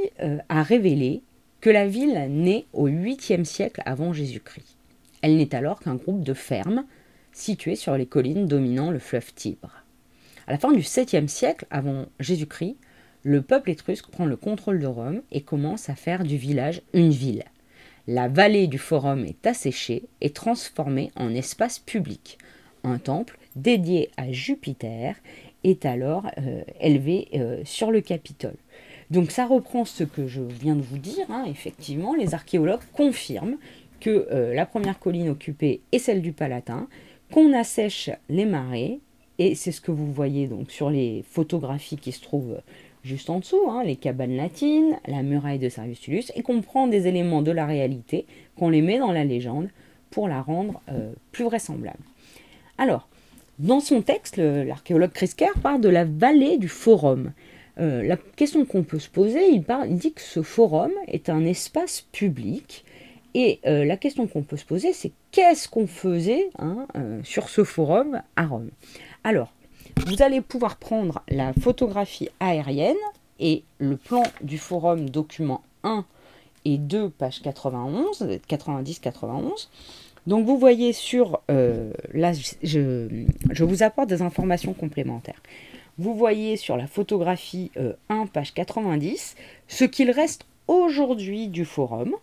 a 0.50 0.62
révélé 0.62 1.22
que 1.62 1.70
la 1.70 1.88
ville 1.88 2.20
naît 2.30 2.66
au 2.74 2.90
8e 2.90 3.46
siècle 3.46 3.82
avant 3.86 4.12
Jésus-Christ. 4.12 4.76
Elle 5.22 5.38
n'est 5.38 5.56
alors 5.56 5.80
qu'un 5.80 5.96
groupe 5.96 6.22
de 6.22 6.34
fermes 6.34 6.84
situées 7.32 7.76
sur 7.76 7.96
les 7.96 8.06
collines 8.06 8.46
dominant 8.46 8.92
le 8.92 9.00
fleuve 9.00 9.34
Tibre. 9.34 9.72
À 10.48 10.52
la 10.52 10.58
fin 10.58 10.74
du 10.74 10.82
7e 10.82 11.28
siècle 11.28 11.66
avant 11.70 12.08
Jésus-Christ, 12.20 12.76
le 13.24 13.42
peuple 13.42 13.70
étrusque 13.70 14.10
prend 14.10 14.26
le 14.26 14.36
contrôle 14.36 14.80
de 14.80 14.88
Rome 14.88 15.22
et 15.32 15.42
commence 15.42 15.90
à 15.90 15.96
faire 15.96 16.24
du 16.24 16.36
village 16.36 16.82
une 16.94 17.12
ville. 17.12 17.44
La 18.12 18.28
vallée 18.28 18.66
du 18.66 18.80
forum 18.80 19.24
est 19.24 19.46
asséchée 19.46 20.02
et 20.20 20.32
transformée 20.32 21.12
en 21.16 21.32
espace 21.36 21.78
public. 21.78 22.40
Un 22.84 22.98
temple 22.98 23.38
dédié 23.56 24.10
à 24.18 24.32
Jupiter 24.32 25.16
est 25.64 25.86
alors 25.86 26.26
euh, 26.40 26.64
élevé 26.82 27.28
euh, 27.36 27.62
sur 27.66 27.92
le 27.92 28.02
Capitole. 28.02 28.56
Donc 29.12 29.30
ça 29.30 29.46
reprend 29.46 29.86
ce 29.86 30.04
que 30.04 30.26
je 30.26 30.42
viens 30.42 30.76
de 30.76 30.82
vous 30.82 30.98
dire. 30.98 31.28
Hein. 31.30 31.46
Effectivement, 31.48 32.16
les 32.16 32.34
archéologues 32.34 32.82
confirment 32.94 33.58
que 34.00 34.28
euh, 34.32 34.56
la 34.56 34.66
première 34.66 34.98
colline 34.98 35.30
occupée 35.30 35.82
est 35.92 36.00
celle 36.00 36.24
du 36.24 36.32
Palatin, 36.32 36.88
qu'on 37.32 37.54
assèche 37.54 38.10
les 38.28 38.46
marais, 38.46 38.98
et 39.38 39.54
c'est 39.54 39.72
ce 39.72 39.82
que 39.82 39.92
vous 39.92 40.12
voyez 40.12 40.48
donc 40.48 40.72
sur 40.72 40.90
les 40.90 41.24
photographies 41.30 41.98
qui 41.98 42.12
se 42.12 42.24
trouvent 42.24 42.60
juste 43.10 43.30
en 43.30 43.40
dessous, 43.40 43.70
hein, 43.70 43.84
les 43.84 43.98
cabanes 43.98 44.38
latines, 44.38 44.98
la 45.08 45.24
muraille 45.24 45.60
de 45.60 45.68
Servius 45.68 46.32
et 46.36 46.42
qu'on 46.42 46.62
prend 46.62 46.88
des 46.88 47.08
éléments 47.08 47.42
de 47.42 47.52
la 47.52 47.66
réalité, 47.66 48.26
qu'on 48.56 48.70
les 48.70 48.82
met 48.82 49.00
dans 49.00 49.12
la 49.12 49.26
légende 49.26 49.68
pour 50.10 50.28
la 50.28 50.42
rendre 50.42 50.82
plus 51.32 51.44
vraisemblable. 51.44 52.00
Alors, 52.78 53.08
dans 53.60 53.82
son 53.82 54.02
texte, 54.02 54.38
l'archéologue 54.38 55.12
Krisker 55.12 55.52
parle 55.62 55.82
de 55.82 55.90
la 55.90 56.06
vallée 56.06 56.58
du 56.58 56.70
forum. 56.70 57.34
Euh, 57.80 58.04
la 58.04 58.18
question 58.18 58.66
qu'on 58.66 58.84
peut 58.84 59.00
se 59.00 59.10
poser, 59.10 59.50
il, 59.50 59.64
dit 59.98 60.14
que 60.14 60.22
ce 60.22 60.42
forum 60.42 60.92
est 61.08 61.30
un 61.30 61.46
espace 61.46 62.02
public. 62.12 62.86
Et 63.34 63.60
euh, 63.66 63.86
la 63.86 63.96
question 63.96 64.28
qu'on 64.28 64.44
peut 64.44 64.58
se 64.58 64.66
poser, 64.66 64.92
c'est 64.94 65.12
qu'est-ce 65.32 65.68
qu'on 65.68 65.88
faisait 65.88 66.50
hein, 66.58 66.88
euh, 66.96 67.20
sur 67.24 67.50
ce 67.50 67.64
forum 67.64 68.22
à 68.36 68.48
Rome? 68.48 68.70
Alors, 69.24 69.54
vous 70.06 70.22
allez 70.22 70.42
pouvoir 70.42 70.78
prendre 70.78 71.22
la 71.30 71.54
photographie 71.54 72.30
aérienne 72.40 72.96
et 73.40 73.64
le 73.78 73.98
plan 73.98 74.24
du 74.42 74.58
forum 74.58 75.10
document 75.10 75.62
1 75.84 76.06
et 76.66 76.78
2, 76.78 77.10
page 77.10 77.42
91, 77.42 78.40
90-91. 78.48 79.68
Donc 80.28 80.46
vous 80.46 80.58
voyez 80.58 80.94
sur, 80.94 81.42
euh, 81.50 81.92
là 82.14 82.34
je, 82.62 83.64
vous 83.64 83.84
apporte 83.84 84.10
des 84.10 84.22
informations 84.22 84.74
complémentaires. 84.74 85.42
Vous 85.98 86.16
voyez 86.16 86.56
sur 86.56 86.78
la 86.78 86.88
photographie 86.88 87.72
1, 87.76 87.82
euh, 87.82 88.26
page 88.32 88.54
90, 88.54 89.36
ce 89.68 89.86
qu'il 89.86 90.12
reste 90.12 90.46
aujourd'hui 90.68 91.48
du 91.48 91.66
forum. 91.66 92.14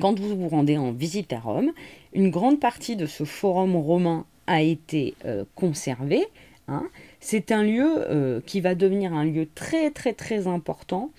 Quand 0.00 0.18
vous 0.18 0.36
vous 0.36 0.48
rendez 0.48 0.78
en 0.78 0.92
visite 0.92 1.32
à 1.32 1.40
Rome, 1.40 1.72
une 2.12 2.30
grande 2.30 2.60
partie 2.60 2.94
de 2.94 3.06
ce 3.06 3.24
forum 3.24 3.74
romain 3.74 4.24
a 4.50 4.62
été 4.62 5.14
euh, 5.24 5.44
conservée. 5.54 6.26
Hein. 6.68 6.88
C'est 7.20 7.52
un 7.52 7.62
lieu 7.62 8.42
qui 8.46 8.60
va 8.60 8.74
devenir 8.74 9.12
un 9.12 9.24
lieu 9.24 9.48
très 9.54 9.90
très 9.90 10.12
très 10.12 10.46
important 10.46 11.10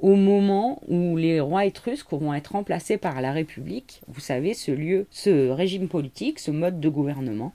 au 0.00 0.16
moment 0.16 0.80
où 0.88 1.16
les 1.16 1.40
rois 1.40 1.66
étrusques 1.66 2.12
vont 2.12 2.32
être 2.32 2.52
remplacés 2.52 2.96
par 2.96 3.20
la 3.20 3.32
République, 3.32 4.00
vous 4.08 4.20
savez, 4.20 4.54
ce 4.54 4.70
lieu, 4.70 5.06
ce 5.10 5.50
régime 5.50 5.88
politique, 5.88 6.38
ce 6.38 6.50
mode 6.50 6.80
de 6.80 6.88
gouvernement, 6.88 7.52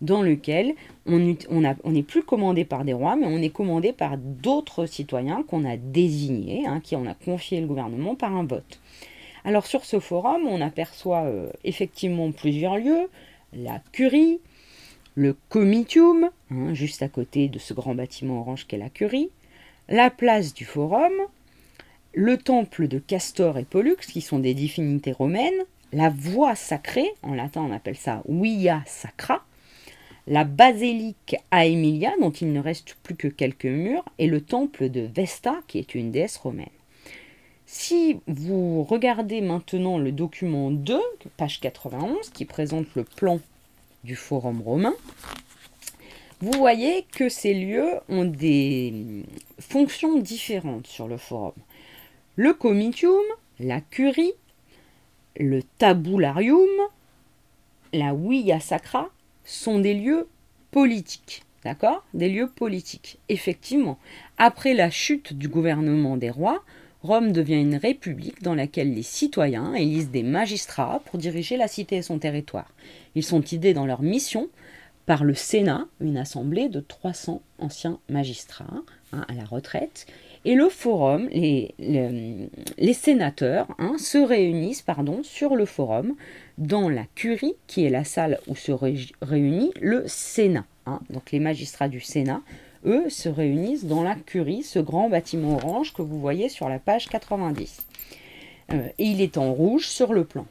dans 0.00 0.22
lequel 0.22 0.74
on 1.06 1.18
n'est 1.18 2.02
plus 2.02 2.22
commandé 2.22 2.64
par 2.64 2.84
des 2.84 2.92
rois, 2.92 3.16
mais 3.16 3.26
on 3.26 3.38
est 3.38 3.50
commandé 3.50 3.92
par 3.92 4.16
d'autres 4.16 4.86
citoyens 4.86 5.42
qu'on 5.42 5.64
a 5.64 5.76
désignés, 5.76 6.66
hein, 6.66 6.80
qui 6.80 6.94
on 6.94 7.06
a 7.06 7.14
confié 7.14 7.60
le 7.60 7.66
gouvernement 7.66 8.14
par 8.14 8.34
un 8.34 8.44
vote. 8.44 8.80
Alors 9.44 9.66
sur 9.66 9.84
ce 9.84 9.98
forum, 9.98 10.42
on 10.46 10.60
aperçoit 10.60 11.24
euh, 11.24 11.50
effectivement 11.64 12.30
plusieurs 12.30 12.76
lieux, 12.76 13.08
la 13.52 13.80
curie, 13.92 14.40
le 15.18 15.36
comitium, 15.48 16.30
hein, 16.52 16.74
juste 16.74 17.02
à 17.02 17.08
côté 17.08 17.48
de 17.48 17.58
ce 17.58 17.74
grand 17.74 17.96
bâtiment 17.96 18.38
orange 18.40 18.68
qu'est 18.68 18.78
la 18.78 18.88
curie, 18.88 19.30
la 19.88 20.10
place 20.10 20.54
du 20.54 20.64
forum, 20.64 21.12
le 22.14 22.36
temple 22.36 22.86
de 22.86 23.00
Castor 23.00 23.58
et 23.58 23.64
Pollux, 23.64 23.96
qui 23.96 24.20
sont 24.20 24.38
des 24.38 24.54
divinités 24.54 25.10
romaines, 25.10 25.64
la 25.92 26.08
voie 26.08 26.54
sacrée, 26.54 27.10
en 27.24 27.34
latin 27.34 27.62
on 27.68 27.72
appelle 27.72 27.96
ça 27.96 28.22
via 28.28 28.84
sacra, 28.86 29.44
la 30.28 30.44
basilique 30.44 31.34
à 31.50 31.66
Emilia, 31.66 32.12
dont 32.20 32.30
il 32.30 32.52
ne 32.52 32.60
reste 32.60 32.96
plus 33.02 33.16
que 33.16 33.26
quelques 33.26 33.64
murs, 33.64 34.04
et 34.18 34.28
le 34.28 34.40
temple 34.40 34.88
de 34.88 35.00
Vesta, 35.00 35.56
qui 35.66 35.78
est 35.78 35.96
une 35.96 36.12
déesse 36.12 36.36
romaine. 36.36 36.68
Si 37.66 38.20
vous 38.28 38.84
regardez 38.84 39.40
maintenant 39.40 39.98
le 39.98 40.12
document 40.12 40.70
2, 40.70 40.96
page 41.36 41.58
91, 41.58 42.30
qui 42.30 42.44
présente 42.44 42.86
le 42.94 43.02
plan 43.02 43.40
du 44.04 44.16
forum 44.16 44.62
romain, 44.62 44.94
vous 46.40 46.52
voyez 46.52 47.04
que 47.12 47.28
ces 47.28 47.54
lieux 47.54 47.90
ont 48.08 48.24
des 48.24 49.24
fonctions 49.58 50.18
différentes 50.18 50.86
sur 50.86 51.08
le 51.08 51.16
forum 51.16 51.54
le 52.38 52.54
comitium, 52.54 53.24
la 53.58 53.80
curie, 53.80 54.32
le 55.40 55.60
tabularium, 55.78 56.68
la 57.92 58.14
via 58.14 58.60
sacra 58.60 59.10
sont 59.44 59.80
des 59.80 59.94
lieux 59.94 60.28
politiques. 60.70 61.42
D'accord? 61.64 62.04
Des 62.14 62.28
lieux 62.28 62.48
politiques. 62.48 63.18
Effectivement, 63.28 63.98
après 64.38 64.72
la 64.72 64.88
chute 64.88 65.32
du 65.32 65.48
gouvernement 65.48 66.16
des 66.16 66.30
rois, 66.30 66.62
Rome 67.02 67.32
devient 67.32 67.60
une 67.60 67.76
république 67.76 68.42
dans 68.42 68.54
laquelle 68.54 68.92
les 68.92 69.02
citoyens 69.02 69.74
élisent 69.74 70.10
des 70.10 70.24
magistrats 70.24 71.00
pour 71.06 71.18
diriger 71.18 71.56
la 71.56 71.68
cité 71.68 71.96
et 71.96 72.02
son 72.02 72.18
territoire. 72.18 72.72
Ils 73.14 73.24
sont 73.24 73.42
aidés 73.52 73.74
dans 73.74 73.86
leur 73.86 74.02
mission 74.02 74.48
par 75.06 75.24
le 75.24 75.34
Sénat, 75.34 75.86
une 76.00 76.18
assemblée 76.18 76.68
de 76.68 76.80
300 76.80 77.40
anciens 77.58 77.98
magistrats 78.10 78.82
hein, 79.12 79.24
à 79.28 79.34
la 79.34 79.44
retraite, 79.44 80.06
et 80.44 80.54
le 80.54 80.68
forum, 80.68 81.28
les, 81.30 81.74
sénateurs 82.92 83.68
hein, 83.78 83.96
se 83.98 84.18
réunissent 84.18 84.82
pardon, 84.82 85.22
sur 85.22 85.56
le 85.56 85.64
forum 85.64 86.14
dans 86.58 86.88
la 86.88 87.04
curie, 87.14 87.54
qui 87.66 87.84
est 87.84 87.90
la 87.90 88.04
salle 88.04 88.38
où 88.46 88.54
se 88.54 88.72
réunit 88.72 89.72
le 89.80 90.04
Sénat. 90.06 90.66
Hein. 90.86 91.00
Donc 91.10 91.32
les 91.32 91.40
magistrats 91.40 91.88
du 91.88 92.00
Sénat, 92.00 92.42
eux, 92.84 93.08
se 93.08 93.28
réunissent 93.28 93.84
dans 93.84 94.02
la 94.02 94.14
curie, 94.14 94.62
ce 94.62 94.78
grand 94.78 95.08
bâtiment 95.08 95.56
orange 95.56 95.92
que 95.92 96.02
vous 96.02 96.20
voyez 96.20 96.48
sur 96.48 96.68
la 96.68 96.78
page 96.78 97.08
90. 97.08 97.86
Euh, 98.72 98.88
et 98.98 99.04
il 99.04 99.20
est 99.20 99.38
en 99.38 99.52
rouge 99.52 99.88
sur 99.88 100.12
le 100.12 100.24
plan. 100.24 100.46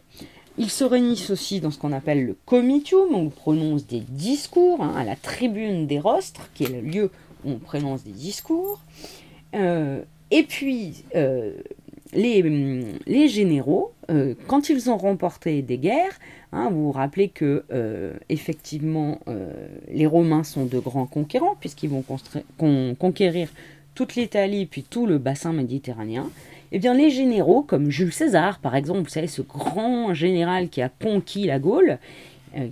Ils 0.57 0.71
se 0.71 0.83
réunissent 0.83 1.29
aussi 1.29 1.59
dans 1.59 1.69
ce 1.69 1.77
qu'on 1.77 1.91
appelle 1.91 2.25
le 2.25 2.35
comitium, 2.45 3.13
où 3.13 3.17
on 3.17 3.29
prononce 3.29 3.85
des 3.85 3.99
discours, 3.99 4.81
hein, 4.81 4.93
à 4.97 5.03
la 5.03 5.15
tribune 5.15 5.85
des 5.85 5.99
rostres, 5.99 6.51
qui 6.53 6.63
est 6.63 6.69
le 6.69 6.81
lieu 6.81 7.11
où 7.45 7.51
on 7.51 7.59
prononce 7.59 8.03
des 8.03 8.11
discours. 8.11 8.81
Euh, 9.53 10.01
et 10.31 10.43
puis, 10.43 11.05
euh, 11.15 11.53
les, 12.13 12.41
les, 13.05 13.27
généraux, 13.27 13.93
euh, 14.09 14.33
quand 14.47 14.69
ils 14.69 14.89
ont 14.89 14.97
remporté 14.97 15.61
des 15.61 15.77
guerres, 15.77 16.19
hein, 16.51 16.69
vous 16.71 16.85
vous 16.85 16.91
rappelez 16.91 17.29
que 17.29 17.63
effectivement 18.29 19.19
les 19.91 20.05
Romains 20.05 20.43
sont 20.43 20.65
de 20.65 20.79
grands 20.79 21.05
conquérants 21.05 21.55
puisqu'ils 21.59 21.89
vont 21.89 22.03
conquérir 22.97 23.49
toute 23.95 24.15
l'Italie 24.15 24.65
puis 24.65 24.83
tout 24.83 25.05
le 25.05 25.17
bassin 25.17 25.53
méditerranéen. 25.53 26.29
Eh 26.71 26.79
bien, 26.79 26.93
les 26.93 27.09
généraux, 27.09 27.61
comme 27.61 27.89
Jules 27.89 28.13
César, 28.13 28.59
par 28.59 28.75
exemple, 28.75 28.99
vous 28.99 29.09
savez, 29.09 29.27
ce 29.27 29.41
grand 29.41 30.13
général 30.13 30.67
qui 30.67 30.81
a 30.81 30.89
conquis 30.89 31.45
la 31.45 31.59
Gaule, 31.59 31.97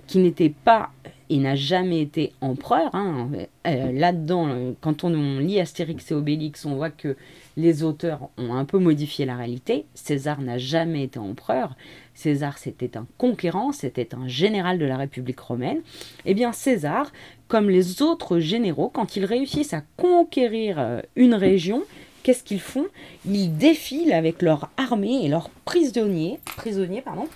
qui 0.06 0.18
n'était 0.18 0.52
pas 0.64 0.90
il 1.28 1.42
n'a 1.42 1.56
jamais 1.56 2.00
été 2.00 2.32
empereur. 2.40 2.94
Hein. 2.94 3.28
Euh, 3.66 3.92
là-dedans, 3.92 4.48
euh, 4.48 4.72
quand 4.80 5.04
on, 5.04 5.38
lit 5.38 5.60
Astérix 5.60 6.10
et 6.10 6.14
Obélix, 6.14 6.64
on 6.64 6.76
voit 6.76 6.90
que 6.90 7.16
les 7.56 7.82
auteurs 7.82 8.28
ont 8.36 8.54
un 8.54 8.64
peu 8.64 8.78
modifié 8.78 9.24
la 9.24 9.36
réalité. 9.36 9.86
César 9.94 10.40
n'a 10.40 10.58
jamais 10.58 11.04
été 11.04 11.18
empereur. 11.18 11.76
César, 12.14 12.58
c'était 12.58 12.96
un 12.96 13.06
conquérant, 13.18 13.72
c'était 13.72 14.14
un 14.14 14.28
général 14.28 14.78
de 14.78 14.84
la 14.84 14.96
République 14.96 15.40
romaine. 15.40 15.80
Eh 16.24 16.34
bien, 16.34 16.52
César, 16.52 17.12
comme 17.48 17.70
les 17.70 18.02
autres 18.02 18.38
généraux, 18.38 18.88
quand 18.88 19.16
ils 19.16 19.24
réussissent 19.24 19.74
à 19.74 19.82
conquérir 19.96 20.78
euh, 20.78 21.00
une 21.16 21.34
région, 21.34 21.82
qu'est-ce 22.22 22.44
qu'ils 22.44 22.60
font? 22.60 22.86
Ils 23.26 23.56
défilent 23.56 24.12
avec 24.12 24.42
leur 24.42 24.70
armée 24.76 25.24
et 25.24 25.28
leurs 25.28 25.50
prisonniers, 25.64 26.38
prisonniers 26.56 27.02
pardon, 27.02 27.28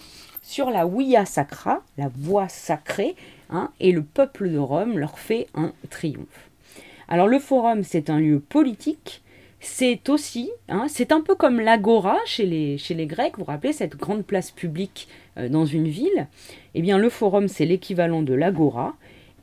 sur 0.42 0.70
la 0.70 0.84
Via 0.84 1.24
Sacra, 1.26 1.82
la 1.96 2.08
voie 2.08 2.48
sacrée, 2.48 3.14
Hein, 3.50 3.70
et 3.80 3.92
le 3.92 4.02
peuple 4.02 4.48
de 4.48 4.58
Rome 4.58 4.98
leur 4.98 5.18
fait 5.18 5.48
un 5.54 5.72
triomphe. 5.90 6.50
Alors 7.08 7.26
le 7.26 7.40
forum, 7.40 7.82
c'est 7.82 8.08
un 8.08 8.20
lieu 8.20 8.38
politique, 8.38 9.22
c'est 9.58 10.08
aussi, 10.08 10.50
hein, 10.68 10.86
c'est 10.88 11.12
un 11.12 11.20
peu 11.20 11.34
comme 11.34 11.60
l'agora 11.60 12.16
chez 12.24 12.46
les, 12.46 13.06
Grecs, 13.06 13.34
vous 13.36 13.44
vous 13.44 13.50
rappelez 13.50 13.72
cette 13.72 13.96
grande 13.96 14.24
place 14.24 14.50
publique 14.50 15.08
euh, 15.36 15.48
dans 15.48 15.66
une 15.66 15.88
ville? 15.88 16.28
Eh 16.74 16.82
bien 16.82 16.96
le 16.96 17.10
forum, 17.10 17.48
c'est 17.48 17.66
l'équivalent 17.66 18.22
de 18.22 18.32
l'agora. 18.32 18.94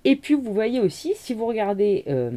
Et 0.06 0.16
puis 0.16 0.34
vous 0.34 0.54
voyez 0.54 0.80
aussi, 0.80 1.14
si 1.16 1.34
vous 1.34 1.46
regardez 1.46 2.06
euh, 2.08 2.32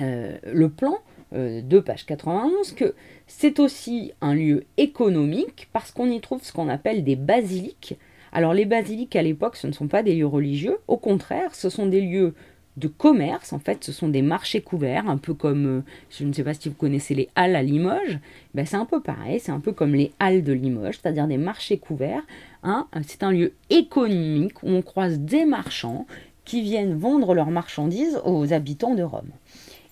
euh, 0.00 0.36
le 0.52 0.68
plan 0.68 0.98
de 1.32 1.80
page 1.80 2.06
91, 2.06 2.74
que 2.74 2.94
c'est 3.26 3.58
aussi 3.58 4.12
un 4.20 4.34
lieu 4.34 4.62
économique 4.76 5.68
parce 5.72 5.90
qu'on 5.90 6.08
y 6.08 6.20
trouve 6.20 6.44
ce 6.44 6.52
qu'on 6.52 6.68
appelle 6.68 7.02
des 7.02 7.16
basiliques. 7.16 7.96
Alors 8.34 8.52
les 8.52 8.64
basiliques 8.64 9.16
à 9.16 9.22
l'époque, 9.22 9.56
ce 9.56 9.68
ne 9.68 9.72
sont 9.72 9.86
pas 9.86 10.02
des 10.02 10.14
lieux 10.14 10.26
religieux, 10.26 10.78
au 10.88 10.96
contraire, 10.96 11.54
ce 11.54 11.70
sont 11.70 11.86
des 11.86 12.00
lieux 12.00 12.34
de 12.76 12.88
commerce. 12.88 13.52
En 13.52 13.60
fait, 13.60 13.84
ce 13.84 13.92
sont 13.92 14.08
des 14.08 14.22
marchés 14.22 14.60
couverts, 14.60 15.08
un 15.08 15.16
peu 15.16 15.34
comme, 15.34 15.66
euh, 15.66 15.84
je 16.10 16.24
ne 16.24 16.32
sais 16.32 16.42
pas 16.42 16.54
si 16.54 16.68
vous 16.68 16.74
connaissez 16.74 17.14
les 17.14 17.28
halles 17.36 17.54
à 17.54 17.62
Limoges, 17.62 18.18
ben, 18.54 18.66
c'est 18.66 18.76
un 18.76 18.86
peu 18.86 19.00
pareil, 19.00 19.38
c'est 19.38 19.52
un 19.52 19.60
peu 19.60 19.70
comme 19.72 19.94
les 19.94 20.12
halles 20.18 20.42
de 20.42 20.52
Limoges, 20.52 20.98
c'est-à-dire 21.00 21.28
des 21.28 21.38
marchés 21.38 21.78
couverts. 21.78 22.24
Hein. 22.64 22.88
C'est 23.06 23.22
un 23.22 23.30
lieu 23.30 23.52
économique 23.70 24.62
où 24.64 24.68
on 24.70 24.82
croise 24.82 25.20
des 25.20 25.44
marchands 25.44 26.06
qui 26.44 26.60
viennent 26.62 26.98
vendre 26.98 27.34
leurs 27.34 27.50
marchandises 27.50 28.20
aux 28.24 28.52
habitants 28.52 28.94
de 28.94 29.02
Rome. 29.02 29.30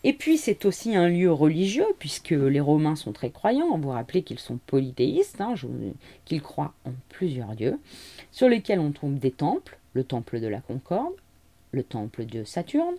Et 0.05 0.13
puis 0.13 0.37
c'est 0.37 0.65
aussi 0.65 0.97
un 0.97 1.09
lieu 1.09 1.33
religieux, 1.33 1.87
puisque 2.01 2.31
les 2.31 2.61
Romains 2.61 2.97
sont 2.97 3.13
très 3.13 3.31
croyants. 3.31 3.77
Vous 3.77 3.85
vous 3.85 3.91
rappelez 3.91 4.23
qu'ils 4.23 4.41
sont 4.41 4.59
polythéistes, 4.67 5.41
hein, 5.41 5.55
qu'ils 6.25 6.43
croient 6.43 6.75
en 6.85 6.91
plusieurs 7.09 7.55
dieux, 7.55 7.79
sur 8.33 8.49
lesquels 8.49 8.81
on 8.81 8.91
trouve 8.91 9.19
des 9.19 9.31
temples, 9.31 9.79
le 9.95 10.05
temple 10.05 10.41
de 10.41 10.49
la 10.49 10.61
Concorde, 10.61 11.15
le 11.71 11.83
temple 11.83 12.27
de 12.27 12.45
Saturne, 12.45 12.97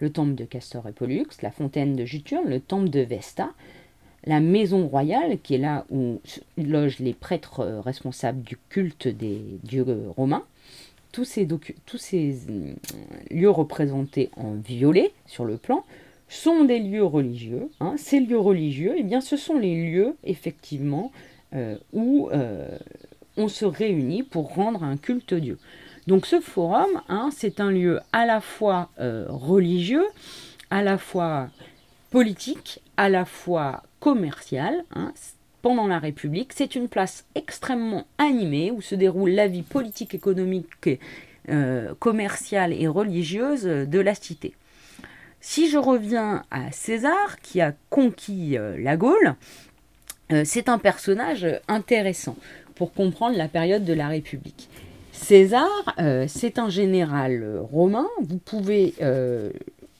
le 0.00 0.10
temple 0.10 0.34
de 0.34 0.44
Castor 0.44 0.88
et 0.88 0.92
Pollux, 0.92 1.26
la 1.42 1.50
fontaine 1.50 1.96
de 1.96 2.04
Juturne, 2.04 2.48
le 2.48 2.60
temple 2.60 2.88
de 2.88 3.00
Vesta, 3.00 3.50
la 4.24 4.40
maison 4.40 4.86
royale, 4.86 5.38
qui 5.42 5.54
est 5.54 5.58
là 5.58 5.84
où 5.90 6.20
logent 6.56 6.98
les 7.00 7.14
prêtres 7.14 7.60
euh, 7.60 7.80
responsables 7.80 8.42
du 8.42 8.56
culte 8.68 9.08
des 9.08 9.40
dieux 9.62 9.86
romains. 10.16 10.44
Tous 11.12 11.24
ces, 11.24 11.48
euh, 11.50 12.74
lieux 13.30 13.50
représentés 13.50 14.30
en 14.36 14.54
violet 14.54 15.12
sur 15.26 15.44
le 15.44 15.56
plan 15.56 15.84
sont 16.28 16.64
des 16.64 16.78
lieux 16.78 17.04
religieux. 17.04 17.70
Hein. 17.80 17.94
Ces 17.96 18.20
lieux 18.20 18.38
religieux, 18.38 18.94
eh 18.96 19.02
bien, 19.02 19.20
ce 19.20 19.36
sont 19.36 19.58
les 19.58 19.90
lieux, 19.90 20.14
effectivement, 20.24 21.10
euh, 21.54 21.78
où 21.92 22.28
on 23.38 23.48
se 23.48 23.64
réunit 23.64 24.24
pour 24.24 24.54
rendre 24.54 24.82
un 24.82 24.98
culte 24.98 25.32
Dieu. 25.32 25.58
Donc 26.06 26.26
ce 26.26 26.40
forum, 26.40 27.02
hein, 27.08 27.30
c'est 27.34 27.60
un 27.60 27.70
lieu 27.70 28.00
à 28.12 28.26
la 28.26 28.40
fois 28.40 28.90
euh, 28.98 29.26
religieux, 29.28 30.06
à 30.70 30.82
la 30.82 30.98
fois 30.98 31.48
politique, 32.10 32.80
à 32.96 33.08
la 33.08 33.24
fois 33.24 33.82
commercial. 34.00 34.74
Hein, 34.94 35.12
pendant 35.62 35.86
la 35.86 35.98
République, 35.98 36.52
c'est 36.54 36.74
une 36.74 36.88
place 36.88 37.26
extrêmement 37.34 38.06
animée 38.18 38.70
où 38.70 38.80
se 38.80 38.94
déroule 38.94 39.30
la 39.30 39.48
vie 39.48 39.62
politique, 39.62 40.14
économique, 40.14 41.00
euh, 41.48 41.94
commerciale 41.98 42.72
et 42.72 42.88
religieuse 42.88 43.64
de 43.64 44.00
la 44.00 44.14
cité. 44.14 44.54
Si 45.40 45.68
je 45.70 45.78
reviens 45.78 46.42
à 46.50 46.72
César, 46.72 47.40
qui 47.42 47.60
a 47.60 47.74
conquis 47.90 48.56
euh, 48.56 48.76
la 48.78 48.96
Gaule, 48.96 49.34
c'est 50.44 50.68
un 50.68 50.76
personnage 50.76 51.46
intéressant 51.68 52.36
pour 52.78 52.94
comprendre 52.94 53.36
la 53.36 53.48
période 53.48 53.84
de 53.84 53.92
la 53.92 54.08
République. 54.08 54.68
César, 55.12 55.68
euh, 55.98 56.26
c'est 56.28 56.58
un 56.60 56.70
général 56.70 57.42
euh, 57.42 57.60
romain. 57.60 58.06
Vous 58.22 58.38
pouvez 58.38 58.94
euh, 59.02 59.50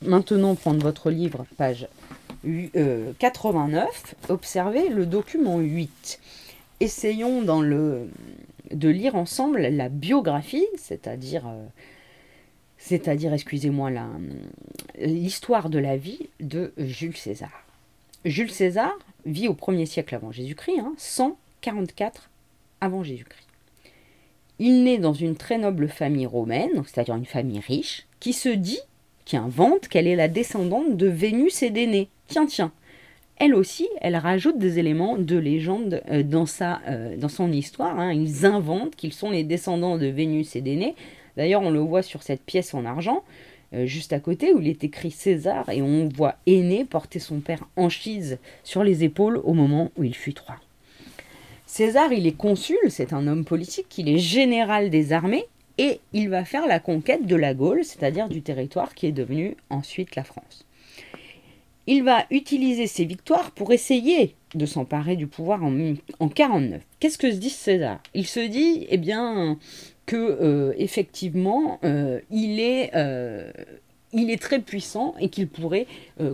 maintenant 0.01 0.55
prendre 0.55 0.81
votre 0.81 1.11
livre, 1.11 1.45
page 1.57 1.89
89, 3.19 4.15
observer 4.29 4.89
le 4.91 5.07
document 5.07 5.59
8. 5.59 6.21
Essayons 6.79 7.43
dans 7.43 7.61
le, 7.61 8.09
de 8.71 8.89
lire 8.89 9.17
ensemble 9.17 9.61
la 9.61 9.89
biographie, 9.89 10.67
c'est-à-dire, 10.77 11.43
c'est-à-dire, 12.79 13.35
excusez-moi, 13.35 13.91
l'histoire 15.01 15.69
de 15.69 15.81
la 15.81 15.97
vie 15.97 16.29
de 16.39 16.73
Jules 16.79 17.17
César. 17.17 17.51
Jules 18.25 18.53
César 18.53 18.97
vit 19.27 19.49
au 19.49 19.55
1er 19.55 19.87
siècle 19.87 20.15
avant 20.15 20.31
Jésus-Christ, 20.31 20.81
144 20.97 22.23
hein, 22.23 22.38
avant 22.81 23.03
Jésus-Christ. 23.03 23.49
Il 24.59 24.83
naît 24.83 24.99
dans 24.99 25.13
une 25.13 25.37
très 25.37 25.59
noble 25.59 25.89
famille 25.89 26.27
romaine, 26.27 26.83
c'est-à-dire 26.85 27.15
une 27.15 27.27
famille 27.27 27.61
riche, 27.61 28.07
qui 28.19 28.33
se 28.33 28.49
dit, 28.49 28.81
qui 29.25 29.37
invente 29.37 29.89
qu'elle 29.89 30.07
est 30.07 30.17
la 30.17 30.29
descendante 30.29 30.97
de 30.97 31.07
Vénus 31.07 31.63
et 31.63 31.71
d'Énée. 31.71 32.09
Tiens, 32.27 32.47
tiens. 32.47 32.73
Elle 33.37 33.55
aussi, 33.55 33.89
elle 34.01 34.17
rajoute 34.17 34.59
des 34.59 34.81
éléments 34.81 35.17
de 35.17 35.37
légende 35.37 36.03
euh, 36.11 36.25
dans, 36.25 36.47
sa, 36.47 36.81
euh, 36.89 37.17
dans 37.17 37.29
son 37.29 37.53
histoire. 37.53 38.01
Hein. 38.01 38.13
Ils 38.13 38.47
inventent 38.47 38.97
qu'ils 38.97 39.13
sont 39.13 39.31
les 39.31 39.45
descendants 39.45 39.97
de 39.97 40.07
Vénus 40.07 40.57
et 40.57 40.61
d'Énée. 40.61 40.97
D'ailleurs, 41.37 41.63
on 41.63 41.71
le 41.71 41.79
voit 41.79 42.03
sur 42.03 42.25
cette 42.25 42.43
pièce 42.43 42.75
en 42.75 42.85
argent, 42.85 43.23
euh, 43.75 43.87
juste 43.87 44.13
à 44.13 44.19
côté, 44.19 44.53
où 44.53 44.61
il 44.61 44.67
est 44.67 44.83
écrit 44.83 45.13
César, 45.13 45.69
et 45.69 45.83
on 45.83 46.09
voit 46.09 46.35
Énée 46.47 46.85
porter 46.85 47.21
son 47.21 47.39
père 47.39 47.69
Anchise 47.77 48.39
sur 48.65 48.83
les 48.83 49.05
épaules 49.05 49.41
au 49.45 49.53
moment 49.53 49.93
où 49.97 50.03
il 50.03 50.17
fut 50.17 50.35
trois. 50.35 50.57
César, 51.69 52.13
il 52.15 52.27
est 52.27 52.37
consul, 52.37 52.79
c'est 52.89 53.13
un 53.13 53.27
homme 53.27 53.45
politique, 53.45 53.99
il 53.99 54.09
est 54.09 54.19
général 54.19 54.89
des 54.89 55.13
armées 55.13 55.45
et 55.77 56.01
il 56.15 56.31
va 56.31 56.45
faire 56.45 56.67
la 56.67 56.81
conquête 56.81 57.27
de 57.27 57.37
la 57.37 57.53
Gaule, 57.53 57.85
c'est-à-dire 57.85 58.29
du 58.29 58.41
territoire 58.41 58.95
qui 58.95 59.07
est 59.07 59.13
devenu 59.13 59.55
ensuite 59.69 60.17
la 60.17 60.25
France. 60.25 60.65
Il 61.87 62.05
va 62.05 62.25
utiliser 62.31 62.87
ses 62.87 63.05
victoires 63.05 63.51
pour 63.51 63.71
essayer 63.73 64.35
de 64.55 64.65
s'emparer 64.65 65.15
du 65.15 65.27
pouvoir 65.27 65.63
en, 65.63 65.95
en 66.21 66.29
49. 66.29 66.83
Qu'est-ce 67.01 67.19
que 67.19 67.31
se 67.31 67.37
dit 67.37 67.51
César? 67.51 68.01
Il 68.15 68.27
se 68.27 68.41
dit, 68.41 68.87
eh 68.89 68.97
bien, 68.97 69.59
que 70.07 70.17
euh, 70.17 70.73
effectivement, 70.79 71.79
euh, 71.85 72.21
il 72.31 72.61
est 72.61 72.91
euh, 72.95 73.53
il 74.15 74.31
est 74.31 74.41
très 74.41 74.59
puissant 74.59 75.15
et 75.21 75.29
qu'il 75.29 75.49
pourrait 75.49 75.87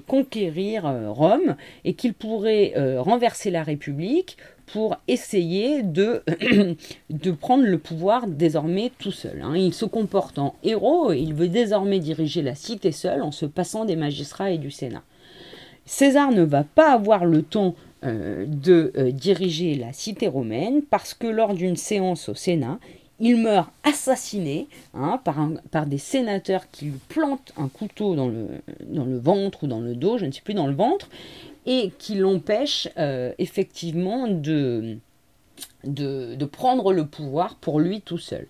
conquérir 0.07 0.85
Rome 1.09 1.57
et 1.85 1.95
qu'il 1.95 2.15
pourrait 2.15 2.73
renverser 2.99 3.51
la 3.51 3.65
République 3.65 4.37
pour 4.67 4.97
essayer 5.09 5.83
de, 5.83 6.23
de 7.11 7.31
prendre 7.31 7.65
le 7.65 7.79
pouvoir 7.79 8.27
désormais 8.27 8.91
tout 8.99 9.13
seul. 9.13 9.43
Hein. 9.43 9.57
Il 9.57 9.75
se 9.75 9.85
comporte 9.85 10.39
en 10.39 10.55
héros 10.63 11.13
et 11.13 11.19
il 11.19 11.35
veut 11.35 11.49
désormais 11.49 11.99
diriger 11.99 12.43
la 12.43 12.55
cité 12.55 12.93
seul 12.93 13.23
en 13.23 13.33
se 13.33 13.47
passant 13.47 13.85
des 13.85 13.97
magistrats 13.97 14.51
et 14.51 14.59
du 14.59 14.71
Sénat. 14.71 15.03
César 15.87 16.31
ne 16.33 16.43
va 16.43 16.65
pas 16.65 16.93
avoir 16.93 17.25
le 17.25 17.43
temps 17.43 17.75
euh, 18.05 18.47
de 18.47 18.93
euh, 18.97 19.11
diriger 19.11 19.75
la 19.75 19.93
cité 19.93 20.29
romaine 20.29 20.83
parce 20.83 21.15
que 21.15 21.27
lors 21.27 21.55
d'une 21.55 21.77
séance 21.77 22.29
au 22.29 22.35
Sénat, 22.35 22.79
il 23.21 23.37
meurt 23.37 23.71
assassiné 23.85 24.67
hein, 24.93 25.21
par, 25.71 25.87
des 25.87 25.99
sénateurs 25.99 26.71
qui 26.71 26.87
lui 26.87 26.99
plantent 27.09 27.53
un 27.57 27.69
couteau 27.69 28.15
dans 28.15 28.29
le, 28.29 29.19
ventre 29.19 29.65
ou 29.65 29.67
dans 29.67 29.81
le 29.81 29.95
dos, 29.95 30.19
je 30.19 30.27
ne 30.27 30.33
sais 30.33 30.41
plus, 30.43 30.55
dans 30.55 30.67
le 30.67 30.75
ventre, 30.75 31.09
et 31.67 31.93
qui 31.99 32.17
l'empêche 32.17 32.89
euh, 32.99 33.33
effectivement 33.39 34.27
de, 34.29 34.99
prendre 36.51 36.93
le 36.93 37.07
pouvoir 37.07 37.55
pour 37.57 37.81
lui 37.81 38.01
tout 38.01 38.19
seul. 38.19 38.47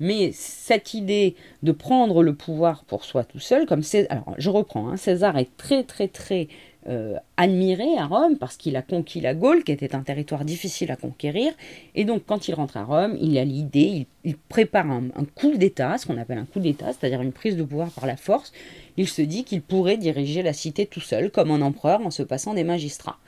Mais 0.00 0.30
cette 0.32 0.94
idée 0.94 1.34
de 1.64 1.72
prendre 1.72 2.22
le 2.22 2.34
pouvoir 2.34 2.84
pour 2.84 3.04
soi 3.04 3.24
tout 3.24 3.40
seul, 3.40 3.66
comme 3.66 3.82
c'est... 3.82 4.08
Alors 4.10 4.34
je 4.38 4.50
reprends, 4.50 4.88
hein, 4.88 4.96
César 4.96 5.36
est 5.38 5.56
très 5.56 5.82
très 5.82 6.06
très 6.06 6.48
euh, 6.86 7.16
admiré 7.36 7.96
à 7.98 8.06
Rome 8.06 8.38
parce 8.38 8.56
qu'il 8.56 8.76
a 8.76 8.82
conquis 8.82 9.20
la 9.20 9.34
Gaule, 9.34 9.64
qui 9.64 9.72
était 9.72 9.94
un 9.94 10.02
territoire 10.02 10.44
difficile 10.44 10.90
à 10.90 10.96
conquérir. 10.96 11.52
Et 11.94 12.04
donc, 12.04 12.22
quand 12.26 12.48
il 12.48 12.54
rentre 12.54 12.76
à 12.76 12.84
Rome, 12.84 13.16
il 13.20 13.36
a 13.36 13.44
l'idée, 13.44 14.06
il, 14.24 14.36
prépare 14.36 14.90
un, 14.90 15.10
coup 15.34 15.56
d'État, 15.56 15.98
ce 15.98 16.06
qu'on 16.06 16.18
appelle 16.18 16.38
un 16.38 16.46
coup 16.46 16.60
d'État, 16.60 16.92
c'est-à-dire 16.92 17.20
une 17.20 17.32
prise 17.32 17.56
de 17.56 17.62
pouvoir 17.62 17.90
par 17.90 18.06
la 18.06 18.16
force 18.16 18.52
il 18.98 19.08
se 19.08 19.22
dit 19.22 19.44
qu'il 19.44 19.62
pourrait 19.62 19.96
diriger 19.96 20.42
la 20.42 20.52
cité 20.52 20.84
tout 20.84 21.00
seul, 21.00 21.30
comme 21.30 21.52
un 21.52 21.62
empereur, 21.62 22.04
en 22.04 22.10
se 22.10 22.24
passant 22.24 22.52
des 22.52 22.64
magistrats. 22.64 23.18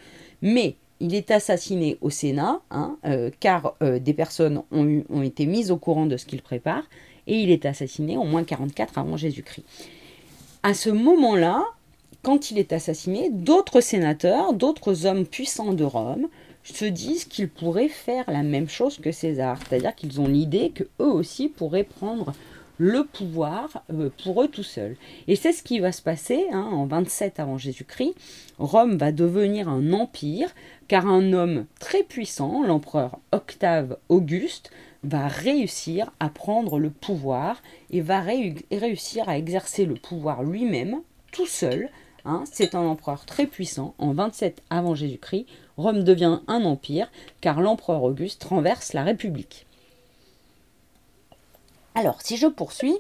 Mais 0.43 0.75
il 0.99 1.15
est 1.15 1.31
assassiné 1.31 1.97
au 2.01 2.11
Sénat, 2.11 2.61
hein, 2.73 2.99
euh, 3.07 3.31
car 3.39 3.75
euh, 3.81 4.01
des 4.01 4.13
personnes 4.13 4.63
ont, 4.73 5.05
ont, 5.09 5.23
été 5.23 5.47
mises 5.47 5.71
au 5.71 5.77
courant 5.77 6.07
de 6.07 6.17
ce 6.17 6.27
qu'il 6.27 6.43
prépare, 6.43 6.83
et 7.29 7.37
il 7.37 7.51
est 7.51 7.67
assassiné 7.67 8.17
au 8.17 8.25
moins 8.25 8.43
44 8.43 8.99
avant 8.99 9.17
Jésus-Christ. 9.17 9.65
À 10.65 10.75
ce 10.75 10.91
moment-là, 10.91 11.65
quand 12.23 12.51
il 12.51 12.59
est 12.59 12.73
assassiné, 12.73 13.31
d'autres 13.31 13.81
sénateurs, 13.81 14.53
d'autres 14.53 15.07
hommes 15.07 15.27
puissants 15.27 15.73
de 15.73 15.85
Rome, 15.85 16.29
se 16.63 16.85
disent 16.85 17.25
qu'ils 17.25 17.49
pourraient 17.49 17.89
faire 17.89 18.25
la 18.31 18.43
même 18.43 18.69
chose 18.69 18.99
que 18.99 19.13
César, 19.13 19.59
c'est-à-dire 19.59 19.95
qu'ils 19.95 20.21
ont 20.21 20.29
l'idée 20.29 20.73
qu'eux 20.75 20.89
aussi 20.99 21.49
pourraient 21.49 21.85
prendre 21.85 22.33
le 22.81 23.05
pouvoir 23.05 23.85
euh, 23.93 24.09
pour 24.25 24.43
eux 24.43 24.49
tout 24.49 24.63
seuls. 24.63 24.97
Et 25.29 25.37
c'est 25.37 25.53
ce 25.53 25.63
qui 25.63 25.81
va 25.81 25.93
se 25.93 26.01
passer 26.01 26.47
hein, 26.51 26.69
en 26.73 26.87
27 26.87 27.39
avant 27.39 27.59
Jésus-Christ. 27.59 28.15
Rome 28.59 28.97
va 28.97 29.13
devenir 29.13 29.69
un 29.69 29.93
empire 29.93 30.55
car 30.89 31.07
un 31.07 31.35
homme 31.35 31.67
très 31.79 32.03
puissant, 32.03 32.63
l'empereur 32.63 33.19
Octave 33.33 33.99
Auguste, 34.09 34.71
va 35.03 35.29
réussir 35.29 36.11
à 36.21 36.31
prendre 36.31 36.79
le 36.79 36.91
pouvoir 36.91 37.63
et 37.91 38.01
va 38.01 38.21
réussir 38.21 39.29
à 39.29 39.37
exercer 39.37 39.85
le 39.85 39.95
pouvoir 39.95 40.43
lui-même 40.43 41.01
tout 41.33 41.47
seul. 41.47 41.91
Hein. 42.25 42.45
C'est 42.51 42.75
un 42.75 42.83
empereur 42.83 43.25
très 43.27 43.47
puissant. 43.47 43.95
En 43.99 44.13
27 44.13 44.63
avant 44.71 44.95
Jésus-Christ, 44.95 45.47
Rome 45.77 46.05
devient 46.05 46.41
un 46.47 46.65
empire 46.65 47.11
car 47.41 47.61
l'empereur 47.61 48.03
Auguste 48.03 48.45
renverse 48.45 48.93
la 48.93 49.05
République. 49.05 49.67
Alors, 51.95 52.23
si 52.23 52.37
je 52.37 52.47
poursuis, 52.47 52.97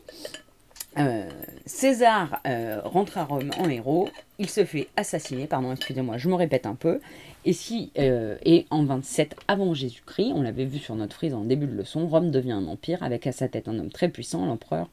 euh, 0.98 1.28
César 1.66 2.40
euh, 2.46 2.80
rentre 2.84 3.18
à 3.18 3.24
Rome 3.24 3.50
en 3.58 3.68
héros, 3.68 4.08
il 4.38 4.50
se 4.50 4.64
fait 4.64 4.88
assassiner, 4.96 5.46
pardon, 5.46 5.72
excusez-moi, 5.72 6.18
je 6.18 6.28
me 6.28 6.34
répète 6.34 6.66
un 6.66 6.74
peu, 6.74 7.00
et 7.44 7.52
si, 7.52 7.92
euh, 7.98 8.36
et 8.44 8.66
en 8.70 8.84
27 8.84 9.36
avant 9.46 9.72
Jésus-Christ, 9.72 10.32
on 10.34 10.42
l'avait 10.42 10.64
vu 10.64 10.78
sur 10.78 10.96
notre 10.96 11.14
frise 11.14 11.34
en 11.34 11.44
début 11.44 11.66
de 11.66 11.74
leçon, 11.74 12.08
Rome 12.08 12.32
devient 12.32 12.52
un 12.52 12.66
empire 12.66 13.02
avec 13.04 13.26
à 13.28 13.32
sa 13.32 13.48
tête 13.48 13.68
un 13.68 13.78
homme 13.78 13.90
très 13.90 14.08
puissant, 14.08 14.44
l'empereur 14.44 14.88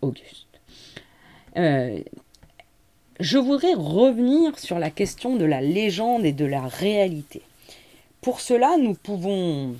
Auguste. 0.00 0.46
Je 3.22 3.38
voudrais 3.38 3.74
revenir 3.74 4.58
sur 4.58 4.80
la 4.80 4.90
question 4.90 5.36
de 5.36 5.44
la 5.44 5.60
légende 5.60 6.24
et 6.24 6.32
de 6.32 6.44
la 6.44 6.62
réalité. 6.62 7.42
Pour 8.20 8.40
cela, 8.40 8.76
nous 8.78 8.94
pouvons 8.94 9.76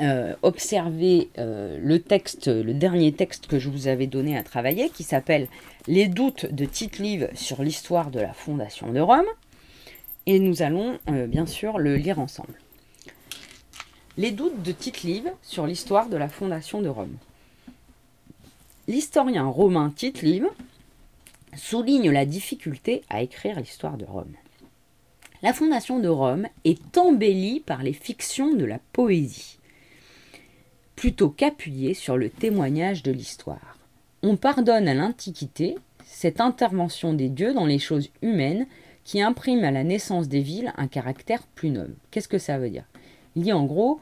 euh, 0.00 0.34
observer 0.42 1.30
euh, 1.38 1.78
le 1.80 1.98
texte, 1.98 2.48
le 2.48 2.74
dernier 2.74 3.12
texte 3.12 3.46
que 3.46 3.58
je 3.58 3.70
vous 3.70 3.88
avais 3.88 4.06
donné 4.06 4.36
à 4.36 4.42
travailler, 4.42 4.90
qui 4.90 5.02
s'appelle 5.02 5.48
Les 5.86 6.08
doutes 6.08 6.52
de 6.52 6.66
Tite-Live 6.66 7.30
sur 7.34 7.62
l'histoire 7.62 8.10
de 8.10 8.20
la 8.20 8.34
fondation 8.34 8.92
de 8.92 9.00
Rome. 9.00 9.26
Et 10.26 10.38
nous 10.38 10.60
allons 10.60 10.98
euh, 11.08 11.26
bien 11.26 11.46
sûr 11.46 11.78
le 11.78 11.96
lire 11.96 12.18
ensemble. 12.18 12.52
Les 14.18 14.30
doutes 14.30 14.62
de 14.62 14.72
Tite-Live 14.72 15.32
sur 15.42 15.66
l'histoire 15.66 16.10
de 16.10 16.18
la 16.18 16.28
fondation 16.28 16.82
de 16.82 16.88
Rome. 16.88 17.16
L'historien 18.88 19.46
romain 19.46 19.90
Tite-Live 19.96 20.48
souligne 21.58 22.10
la 22.10 22.24
difficulté 22.24 23.02
à 23.10 23.22
écrire 23.22 23.60
l'histoire 23.60 23.96
de 23.96 24.04
Rome. 24.04 24.34
La 25.42 25.52
fondation 25.52 25.98
de 25.98 26.08
Rome 26.08 26.48
est 26.64 26.98
embellie 26.98 27.60
par 27.60 27.82
les 27.82 27.92
fictions 27.92 28.54
de 28.54 28.64
la 28.64 28.78
poésie, 28.92 29.58
plutôt 30.96 31.28
qu'appuyée 31.28 31.94
sur 31.94 32.16
le 32.16 32.28
témoignage 32.28 33.02
de 33.02 33.12
l'histoire. 33.12 33.78
On 34.22 34.36
pardonne 34.36 34.88
à 34.88 34.94
l'Antiquité 34.94 35.76
cette 36.04 36.40
intervention 36.40 37.12
des 37.12 37.28
dieux 37.28 37.54
dans 37.54 37.66
les 37.66 37.78
choses 37.78 38.10
humaines 38.22 38.66
qui 39.04 39.22
imprime 39.22 39.62
à 39.62 39.70
la 39.70 39.84
naissance 39.84 40.28
des 40.28 40.40
villes 40.40 40.72
un 40.76 40.88
caractère 40.88 41.42
plus 41.54 41.70
noble. 41.70 41.94
Qu'est-ce 42.10 42.28
que 42.28 42.38
ça 42.38 42.58
veut 42.58 42.70
dire? 42.70 42.84
Il 43.36 43.42
dit 43.42 43.52
en 43.52 43.64
gros, 43.64 44.00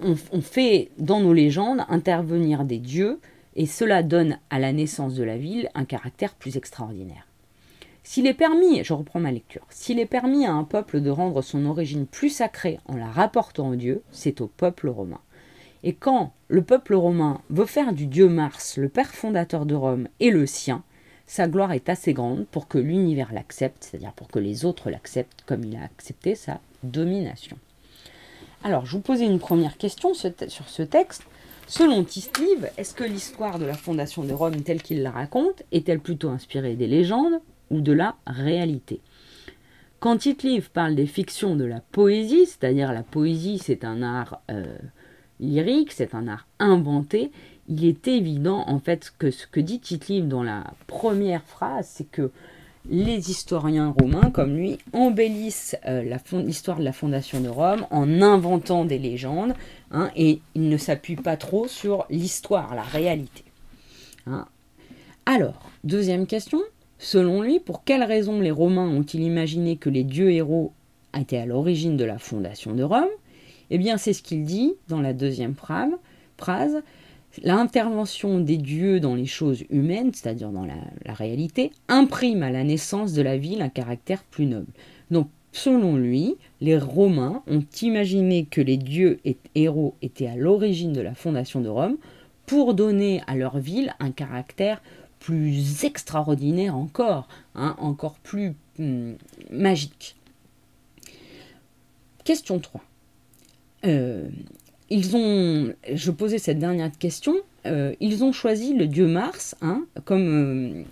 on, 0.00 0.14
on 0.32 0.40
fait 0.40 0.90
dans 0.98 1.20
nos 1.20 1.32
légendes 1.32 1.84
intervenir 1.88 2.64
des 2.64 2.78
dieux 2.78 3.18
et 3.56 3.66
cela 3.66 4.02
donne 4.02 4.38
à 4.50 4.58
la 4.58 4.72
naissance 4.72 5.14
de 5.14 5.24
la 5.24 5.36
ville 5.36 5.68
un 5.74 5.84
caractère 5.84 6.34
plus 6.34 6.56
extraordinaire. 6.56 7.26
S'il 8.02 8.26
est 8.26 8.34
permis, 8.34 8.82
je 8.82 8.92
reprends 8.92 9.20
ma 9.20 9.30
lecture, 9.30 9.66
s'il 9.70 9.98
est 9.98 10.06
permis 10.06 10.46
à 10.46 10.52
un 10.52 10.64
peuple 10.64 11.00
de 11.00 11.10
rendre 11.10 11.42
son 11.42 11.66
origine 11.66 12.06
plus 12.06 12.30
sacrée 12.30 12.80
en 12.86 12.96
la 12.96 13.10
rapportant 13.10 13.68
au 13.68 13.76
Dieu, 13.76 14.02
c'est 14.10 14.40
au 14.40 14.46
peuple 14.46 14.88
romain. 14.88 15.20
Et 15.82 15.94
quand 15.94 16.32
le 16.48 16.62
peuple 16.62 16.94
romain 16.94 17.40
veut 17.48 17.66
faire 17.66 17.92
du 17.92 18.06
dieu 18.06 18.28
Mars 18.28 18.76
le 18.76 18.88
père 18.88 19.14
fondateur 19.14 19.64
de 19.64 19.74
Rome 19.74 20.08
et 20.18 20.30
le 20.30 20.46
sien, 20.46 20.82
sa 21.26 21.46
gloire 21.46 21.72
est 21.72 21.88
assez 21.88 22.12
grande 22.12 22.46
pour 22.48 22.68
que 22.68 22.78
l'univers 22.78 23.32
l'accepte, 23.32 23.84
c'est-à-dire 23.84 24.12
pour 24.12 24.28
que 24.28 24.38
les 24.38 24.64
autres 24.64 24.90
l'acceptent 24.90 25.44
comme 25.46 25.64
il 25.64 25.76
a 25.76 25.84
accepté 25.84 26.34
sa 26.34 26.60
domination. 26.82 27.56
Alors, 28.62 28.84
je 28.84 28.92
vous 28.92 29.00
posais 29.00 29.26
une 29.26 29.38
première 29.38 29.78
question 29.78 30.12
sur 30.12 30.68
ce 30.68 30.82
texte. 30.82 31.22
Selon 31.70 32.02
Tislive, 32.02 32.68
est-ce 32.76 32.94
que 32.94 33.04
l'histoire 33.04 33.60
de 33.60 33.64
la 33.64 33.74
fondation 33.74 34.24
de 34.24 34.32
Rome 34.32 34.62
telle 34.62 34.82
qu'il 34.82 35.02
la 35.02 35.12
raconte 35.12 35.62
est-elle 35.70 36.00
plutôt 36.00 36.28
inspirée 36.28 36.74
des 36.74 36.88
légendes 36.88 37.40
ou 37.70 37.80
de 37.80 37.92
la 37.92 38.16
réalité? 38.26 39.00
Quand 40.00 40.16
Tite-Live 40.16 40.72
parle 40.72 40.96
des 40.96 41.06
fictions 41.06 41.54
de 41.54 41.64
la 41.64 41.78
poésie, 41.78 42.46
c'est-à-dire 42.46 42.92
la 42.92 43.04
poésie 43.04 43.60
c'est 43.60 43.84
un 43.84 44.02
art 44.02 44.42
euh, 44.50 44.64
lyrique, 45.38 45.92
c'est 45.92 46.16
un 46.16 46.26
art 46.26 46.48
inventé, 46.58 47.30
il 47.68 47.84
est 47.84 48.08
évident 48.08 48.64
en 48.66 48.80
fait 48.80 49.12
que 49.16 49.30
ce 49.30 49.46
que 49.46 49.60
dit 49.60 49.78
Tite-Live 49.78 50.26
dans 50.26 50.42
la 50.42 50.74
première 50.88 51.44
phrase, 51.44 51.86
c'est 51.88 52.10
que 52.10 52.32
les 52.88 53.30
historiens 53.30 53.94
romains, 53.98 54.30
comme 54.30 54.56
lui, 54.56 54.78
embellissent 54.92 55.76
euh, 55.86 56.16
l'histoire 56.32 56.78
de 56.78 56.84
la 56.84 56.92
fondation 56.92 57.40
de 57.40 57.48
Rome 57.48 57.86
en 57.90 58.22
inventant 58.22 58.84
des 58.84 58.98
légendes, 58.98 59.54
hein, 59.90 60.10
et 60.16 60.40
ils 60.54 60.68
ne 60.68 60.76
s'appuient 60.76 61.16
pas 61.16 61.36
trop 61.36 61.68
sur 61.68 62.06
l'histoire, 62.10 62.74
la 62.74 62.82
réalité. 62.82 63.44
Hein. 64.26 64.46
Alors, 65.26 65.70
deuxième 65.84 66.26
question, 66.26 66.60
selon 66.98 67.42
lui, 67.42 67.60
pour 67.60 67.84
quelles 67.84 68.02
raisons 68.02 68.40
les 68.40 68.50
Romains 68.50 68.88
ont-ils 68.88 69.22
imaginé 69.22 69.76
que 69.76 69.90
les 69.90 70.04
dieux 70.04 70.32
héros 70.32 70.72
étaient 71.18 71.38
à 71.38 71.46
l'origine 71.46 71.96
de 71.96 72.04
la 72.04 72.18
fondation 72.18 72.72
de 72.72 72.82
Rome? 72.82 73.08
Eh 73.70 73.78
bien, 73.78 73.98
c'est 73.98 74.12
ce 74.12 74.22
qu'il 74.22 74.44
dit 74.44 74.74
dans 74.88 75.00
la 75.00 75.12
deuxième 75.12 75.54
phrase 75.54 76.82
L'intervention 77.42 78.40
des 78.40 78.56
dieux 78.56 78.98
dans 78.98 79.14
les 79.14 79.26
choses 79.26 79.64
humaines, 79.70 80.10
c'est-à-dire 80.12 80.50
dans 80.50 80.66
la, 80.66 81.14
réalité, 81.14 81.70
imprime 81.88 82.42
à 82.42 82.50
la 82.50 82.64
naissance 82.64 83.12
de 83.12 83.22
la 83.22 83.36
ville 83.36 83.62
un 83.62 83.68
caractère 83.68 84.24
plus 84.24 84.46
noble. 84.46 84.72
Donc, 85.10 85.28
selon 85.52 85.96
lui, 85.96 86.36
les 86.60 86.76
Romains 86.76 87.42
ont 87.46 87.64
imaginé 87.82 88.46
que 88.46 88.60
les 88.60 88.76
dieux 88.76 89.20
et 89.24 89.36
héros 89.54 89.94
étaient 90.02 90.26
à 90.26 90.36
l'origine 90.36 90.92
de 90.92 91.00
la 91.00 91.14
fondation 91.14 91.60
de 91.60 91.68
Rome 91.68 91.96
pour 92.46 92.74
donner 92.74 93.22
à 93.28 93.36
leur 93.36 93.58
ville 93.58 93.94
un 94.00 94.10
caractère 94.10 94.82
plus 95.20 95.84
extraordinaire 95.84 96.74
encore, 96.74 97.28
hein, 97.54 97.76
encore 97.78 98.14
plus 98.14 98.54
hum, 98.80 99.16
magique. 99.50 100.16
Question 102.24 102.58
3 102.58 102.80
ils 104.90 105.16
ont, 105.16 105.72
je 105.92 106.10
posais 106.10 106.38
cette 106.38 106.58
dernière 106.58 106.90
question, 106.98 107.34
euh, 107.66 107.94
ils 108.00 108.24
ont 108.24 108.32
choisi 108.32 108.74
le 108.74 108.86
dieu 108.86 109.06
Mars, 109.06 109.54
hein, 109.62 109.86
comme 110.04 110.84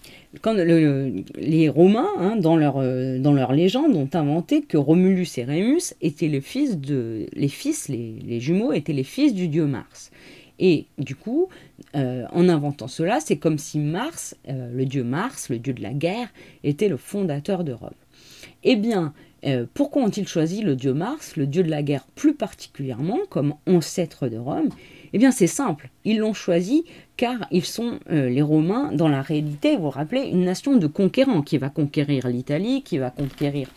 euh, 0.44 1.22
les 1.36 1.68
Romains, 1.68 2.08
hein, 2.18 2.36
dans, 2.36 2.56
leur, 2.56 2.76
euh, 2.76 3.18
dans 3.18 3.32
leur 3.32 3.52
légende, 3.52 3.96
ont 3.96 4.08
inventé 4.12 4.62
que 4.62 4.76
Romulus 4.76 5.38
et 5.38 5.44
Rémus 5.44 5.94
étaient 6.00 6.28
les 6.28 6.40
fils, 6.40 6.78
de, 6.78 7.26
les, 7.32 7.48
fils 7.48 7.88
les, 7.88 8.38
jumeaux 8.40 8.72
étaient 8.72 8.92
les 8.92 9.04
fils 9.04 9.34
du 9.34 9.48
dieu 9.48 9.66
Mars. 9.66 10.10
Et 10.60 10.86
du 10.98 11.14
coup, 11.14 11.48
en 11.94 12.48
inventant 12.48 12.88
cela, 12.88 13.20
c'est 13.20 13.36
comme 13.36 13.58
si 13.58 13.78
Mars, 13.78 14.34
le 14.48 14.84
dieu 14.86 15.04
Mars, 15.04 15.50
le 15.50 15.58
dieu 15.60 15.72
de 15.72 15.80
la 15.80 15.92
guerre, 15.92 16.28
était 16.64 16.88
le 16.88 16.96
fondateur 16.96 17.62
de 17.62 17.72
Rome. 17.72 17.90
Eh 18.64 18.74
bien, 18.74 19.14
euh, 19.44 19.66
pourquoi 19.72 20.02
ont-ils 20.02 20.26
choisi 20.26 20.62
le 20.62 20.74
dieu 20.76 20.94
Mars, 20.94 21.36
le 21.36 21.46
dieu 21.46 21.62
de 21.62 21.70
la 21.70 21.82
guerre 21.82 22.06
plus 22.14 22.34
particulièrement, 22.34 23.18
comme 23.28 23.54
ancêtre 23.66 24.28
de 24.28 24.36
Rome? 24.36 24.70
Eh 25.12 25.18
bien 25.18 25.30
c'est 25.30 25.46
simple, 25.46 25.88
ils 26.04 26.18
l'ont 26.18 26.34
choisi 26.34 26.84
car 27.16 27.46
ils 27.50 27.64
sont, 27.64 27.98
euh, 28.10 28.28
les 28.28 28.42
Romains, 28.42 28.92
dans 28.92 29.08
la 29.08 29.22
réalité, 29.22 29.76
vous 29.76 29.84
vous 29.84 29.90
rappelez, 29.90 30.22
une 30.22 30.44
nation 30.44 30.76
de 30.76 30.86
conquérants 30.86 31.42
qui 31.42 31.58
va 31.58 31.68
conquérir 31.68 32.28
l'Italie, 32.28 32.82
qui 32.82 32.98
va 32.98 33.10
conquérir 33.10 33.68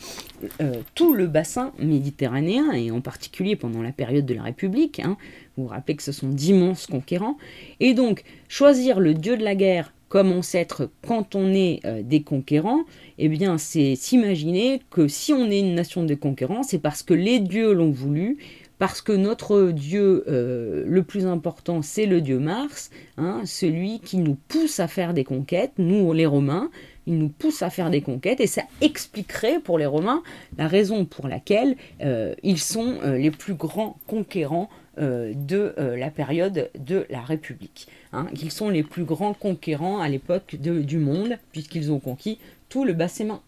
euh, 0.62 0.76
tout 0.94 1.14
le 1.14 1.28
bassin 1.28 1.72
méditerranéen, 1.80 2.72
et 2.74 2.92
en 2.92 3.02
particulier 3.02 3.56
pendant 3.56 3.82
la 3.82 3.92
période 3.92 4.26
de 4.26 4.34
la 4.34 4.44
République. 4.44 5.00
Hein. 5.00 5.18
vous 5.58 5.64
vous 5.64 5.70
rappelez 5.70 5.96
que 5.96 6.04
ce 6.04 6.12
sont 6.12 6.30
d'immenses 6.30 6.86
conquérants. 6.86 7.38
Et 7.80 7.94
donc, 7.94 8.24
choisir 8.48 9.00
le 9.00 9.14
dieu 9.14 9.38
de 9.38 9.44
la 9.44 9.56
guerre 9.56 9.92
comme 10.12 10.34
ancêtre 10.34 10.90
quand 11.08 11.36
on 11.36 11.54
est 11.54 11.80
euh, 11.86 12.02
des 12.04 12.22
conquérants, 12.22 12.82
eh 13.18 13.30
bien 13.30 13.58
c'est 13.58 13.96
s'imaginer 13.96 14.82
que 14.90 15.08
si 15.08 15.32
on 15.32 15.50
est 15.50 15.62
une 15.62 15.74
nation 15.74 16.04
de 16.04 16.14
conquérants, 16.16 16.64
c'est 16.64 16.80
parce 16.80 17.02
que 17.02 17.14
les 17.14 17.40
dieux 17.40 17.72
l'ont 17.72 17.92
voulu, 17.92 18.38
parce 18.78 19.02
que 19.02 19.14
notre 19.14 19.72
dieu 19.72 20.26
euh, 20.28 20.84
le 20.86 21.04
plus 21.04 21.26
important, 21.26 21.82
c'est 21.82 22.08
le 22.08 22.20
dieu 22.20 22.40
Mars, 22.40 22.92
hein, 23.16 23.44
celui 23.46 24.02
qui 24.02 24.18
nous 24.18 24.36
pousse 24.50 24.82
à 24.82 24.90
faire 24.90 25.14
des 25.14 25.24
conquêtes, 25.24 25.72
nous 25.78 26.12
les 26.12 26.26
Romains, 26.26 26.70
il 27.08 27.18
nous 27.18 27.30
pousse 27.30 27.62
à 27.62 27.70
faire 27.70 27.90
des 27.90 28.02
conquêtes, 28.02 28.42
et 28.42 28.48
ça 28.48 28.64
expliquerait 28.82 29.62
pour 29.62 29.80
les 29.80 29.86
Romains 29.86 30.24
la 30.58 30.68
raison 30.68 31.06
pour 31.06 31.30
laquelle 31.30 31.78
euh, 32.02 32.36
ils 32.44 32.60
sont 32.60 33.00
les 33.06 33.32
plus 33.32 33.54
grands 33.54 33.98
conquérants 34.08 34.70
euh, 34.98 35.32
de 35.34 35.74
euh, 35.78 35.96
la 35.96 36.10
période 36.10 36.70
de 36.78 37.06
la 37.10 37.22
République. 37.22 37.88
Hein, 38.12 38.28
qu'ils 38.36 38.52
sont 38.52 38.68
les 38.68 38.84
plus 38.84 39.06
grands 39.06 39.34
conquérants 39.34 40.02
à 40.02 40.10
l'époque 40.10 40.58
du 40.58 40.98
monde, 40.98 41.38
puisqu'ils 41.54 41.94
ont 41.94 42.00
conquis 42.00 42.40
tout 42.68 42.84
le 42.84 42.92
bassin, 42.92 43.40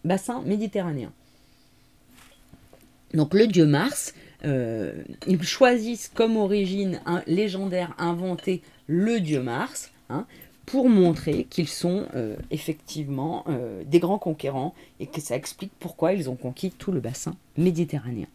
méditerranéen. 0.46 1.12
Donc 3.12 3.34
le 3.34 3.46
dieu 3.46 3.66
Mars, 3.66 4.14
euh, 4.46 4.94
ils 5.26 5.42
choisissent 5.42 6.10
comme 6.14 6.38
origine 6.38 7.02
un 7.04 7.22
légendaire 7.26 7.94
inventé 7.98 8.62
le 8.86 9.20
dieu 9.20 9.42
Mars, 9.42 9.92
hein, 10.08 10.24
pour 10.64 10.88
montrer 10.88 11.44
qu'ils 11.44 11.68
sont 11.68 12.06
effectivement 12.50 13.44
des 13.84 13.98
grands 13.98 14.18
conquérants 14.18 14.74
et 14.98 15.06
que 15.06 15.20
ça 15.20 15.36
explique 15.36 15.72
pourquoi 15.78 16.14
ils 16.14 16.30
ont 16.30 16.36
conquis 16.36 16.70
tout 16.70 16.90
le 16.90 17.00
bassin 17.00 17.36
méditerranéen. 17.58 18.28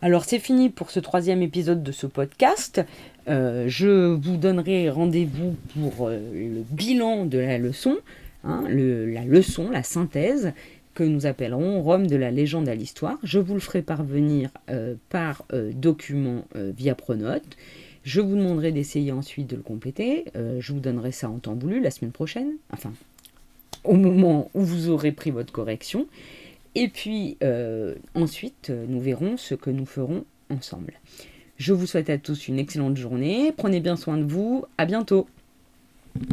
Alors 0.00 0.24
c'est 0.24 0.38
fini 0.38 0.70
pour 0.70 0.92
ce 0.92 1.00
troisième 1.00 1.42
épisode 1.42 1.82
de 1.82 1.90
ce 1.90 2.06
podcast. 2.06 2.80
Euh, 3.26 3.64
je 3.66 4.14
vous 4.14 4.36
donnerai 4.36 4.90
rendez-vous 4.90 5.56
pour 5.74 6.06
euh, 6.06 6.18
le 6.32 6.62
bilan 6.70 7.26
de 7.26 7.38
la 7.38 7.58
leçon, 7.58 7.96
hein, 8.44 8.64
la 8.68 9.24
leçon, 9.24 9.70
la 9.70 9.82
synthèse 9.82 10.52
que 10.94 11.02
nous 11.02 11.26
appellerons 11.26 11.82
Rome 11.82 12.06
de 12.06 12.14
la 12.14 12.30
légende 12.30 12.68
à 12.68 12.76
l'histoire. 12.76 13.18
Je 13.24 13.40
vous 13.40 13.54
le 13.54 13.60
ferai 13.60 13.82
parvenir 13.82 14.50
euh, 14.70 14.94
par 15.10 15.44
document 15.72 16.44
via 16.54 16.94
Pronote. 16.94 17.56
Je 18.04 18.20
vous 18.20 18.36
demanderai 18.36 18.70
d'essayer 18.70 19.10
ensuite 19.10 19.48
de 19.48 19.56
le 19.56 19.62
compléter. 19.62 20.26
je 20.34 20.72
vous 20.72 20.80
donnerai 20.80 21.10
ça 21.10 21.28
en 21.28 21.38
temps 21.38 21.54
voulu 21.54 21.80
la 21.80 21.90
semaine 21.90 22.12
prochaine, 22.12 22.52
enfin 22.72 22.92
au 23.84 23.94
moment 23.94 24.50
où 24.54 24.62
vous 24.62 24.88
aurez 24.88 25.12
pris 25.12 25.30
votre 25.30 25.52
correction. 25.52 26.06
Et 26.74 26.88
puis 26.88 27.36
euh, 27.42 27.94
ensuite, 28.14 28.70
nous 28.70 29.00
verrons 29.00 29.36
ce 29.36 29.54
que 29.54 29.70
nous 29.70 29.86
ferons 29.86 30.24
ensemble. 30.50 30.94
Je 31.56 31.72
vous 31.72 31.86
souhaite 31.86 32.08
à 32.08 32.18
tous 32.18 32.48
une 32.48 32.58
excellente 32.58 32.96
journée. 32.96 33.52
Prenez 33.56 33.80
bien 33.80 33.96
soin 33.96 34.16
de 34.16 34.24
vous. 34.24 34.64
À 34.78 34.86
bientôt. 34.86 35.26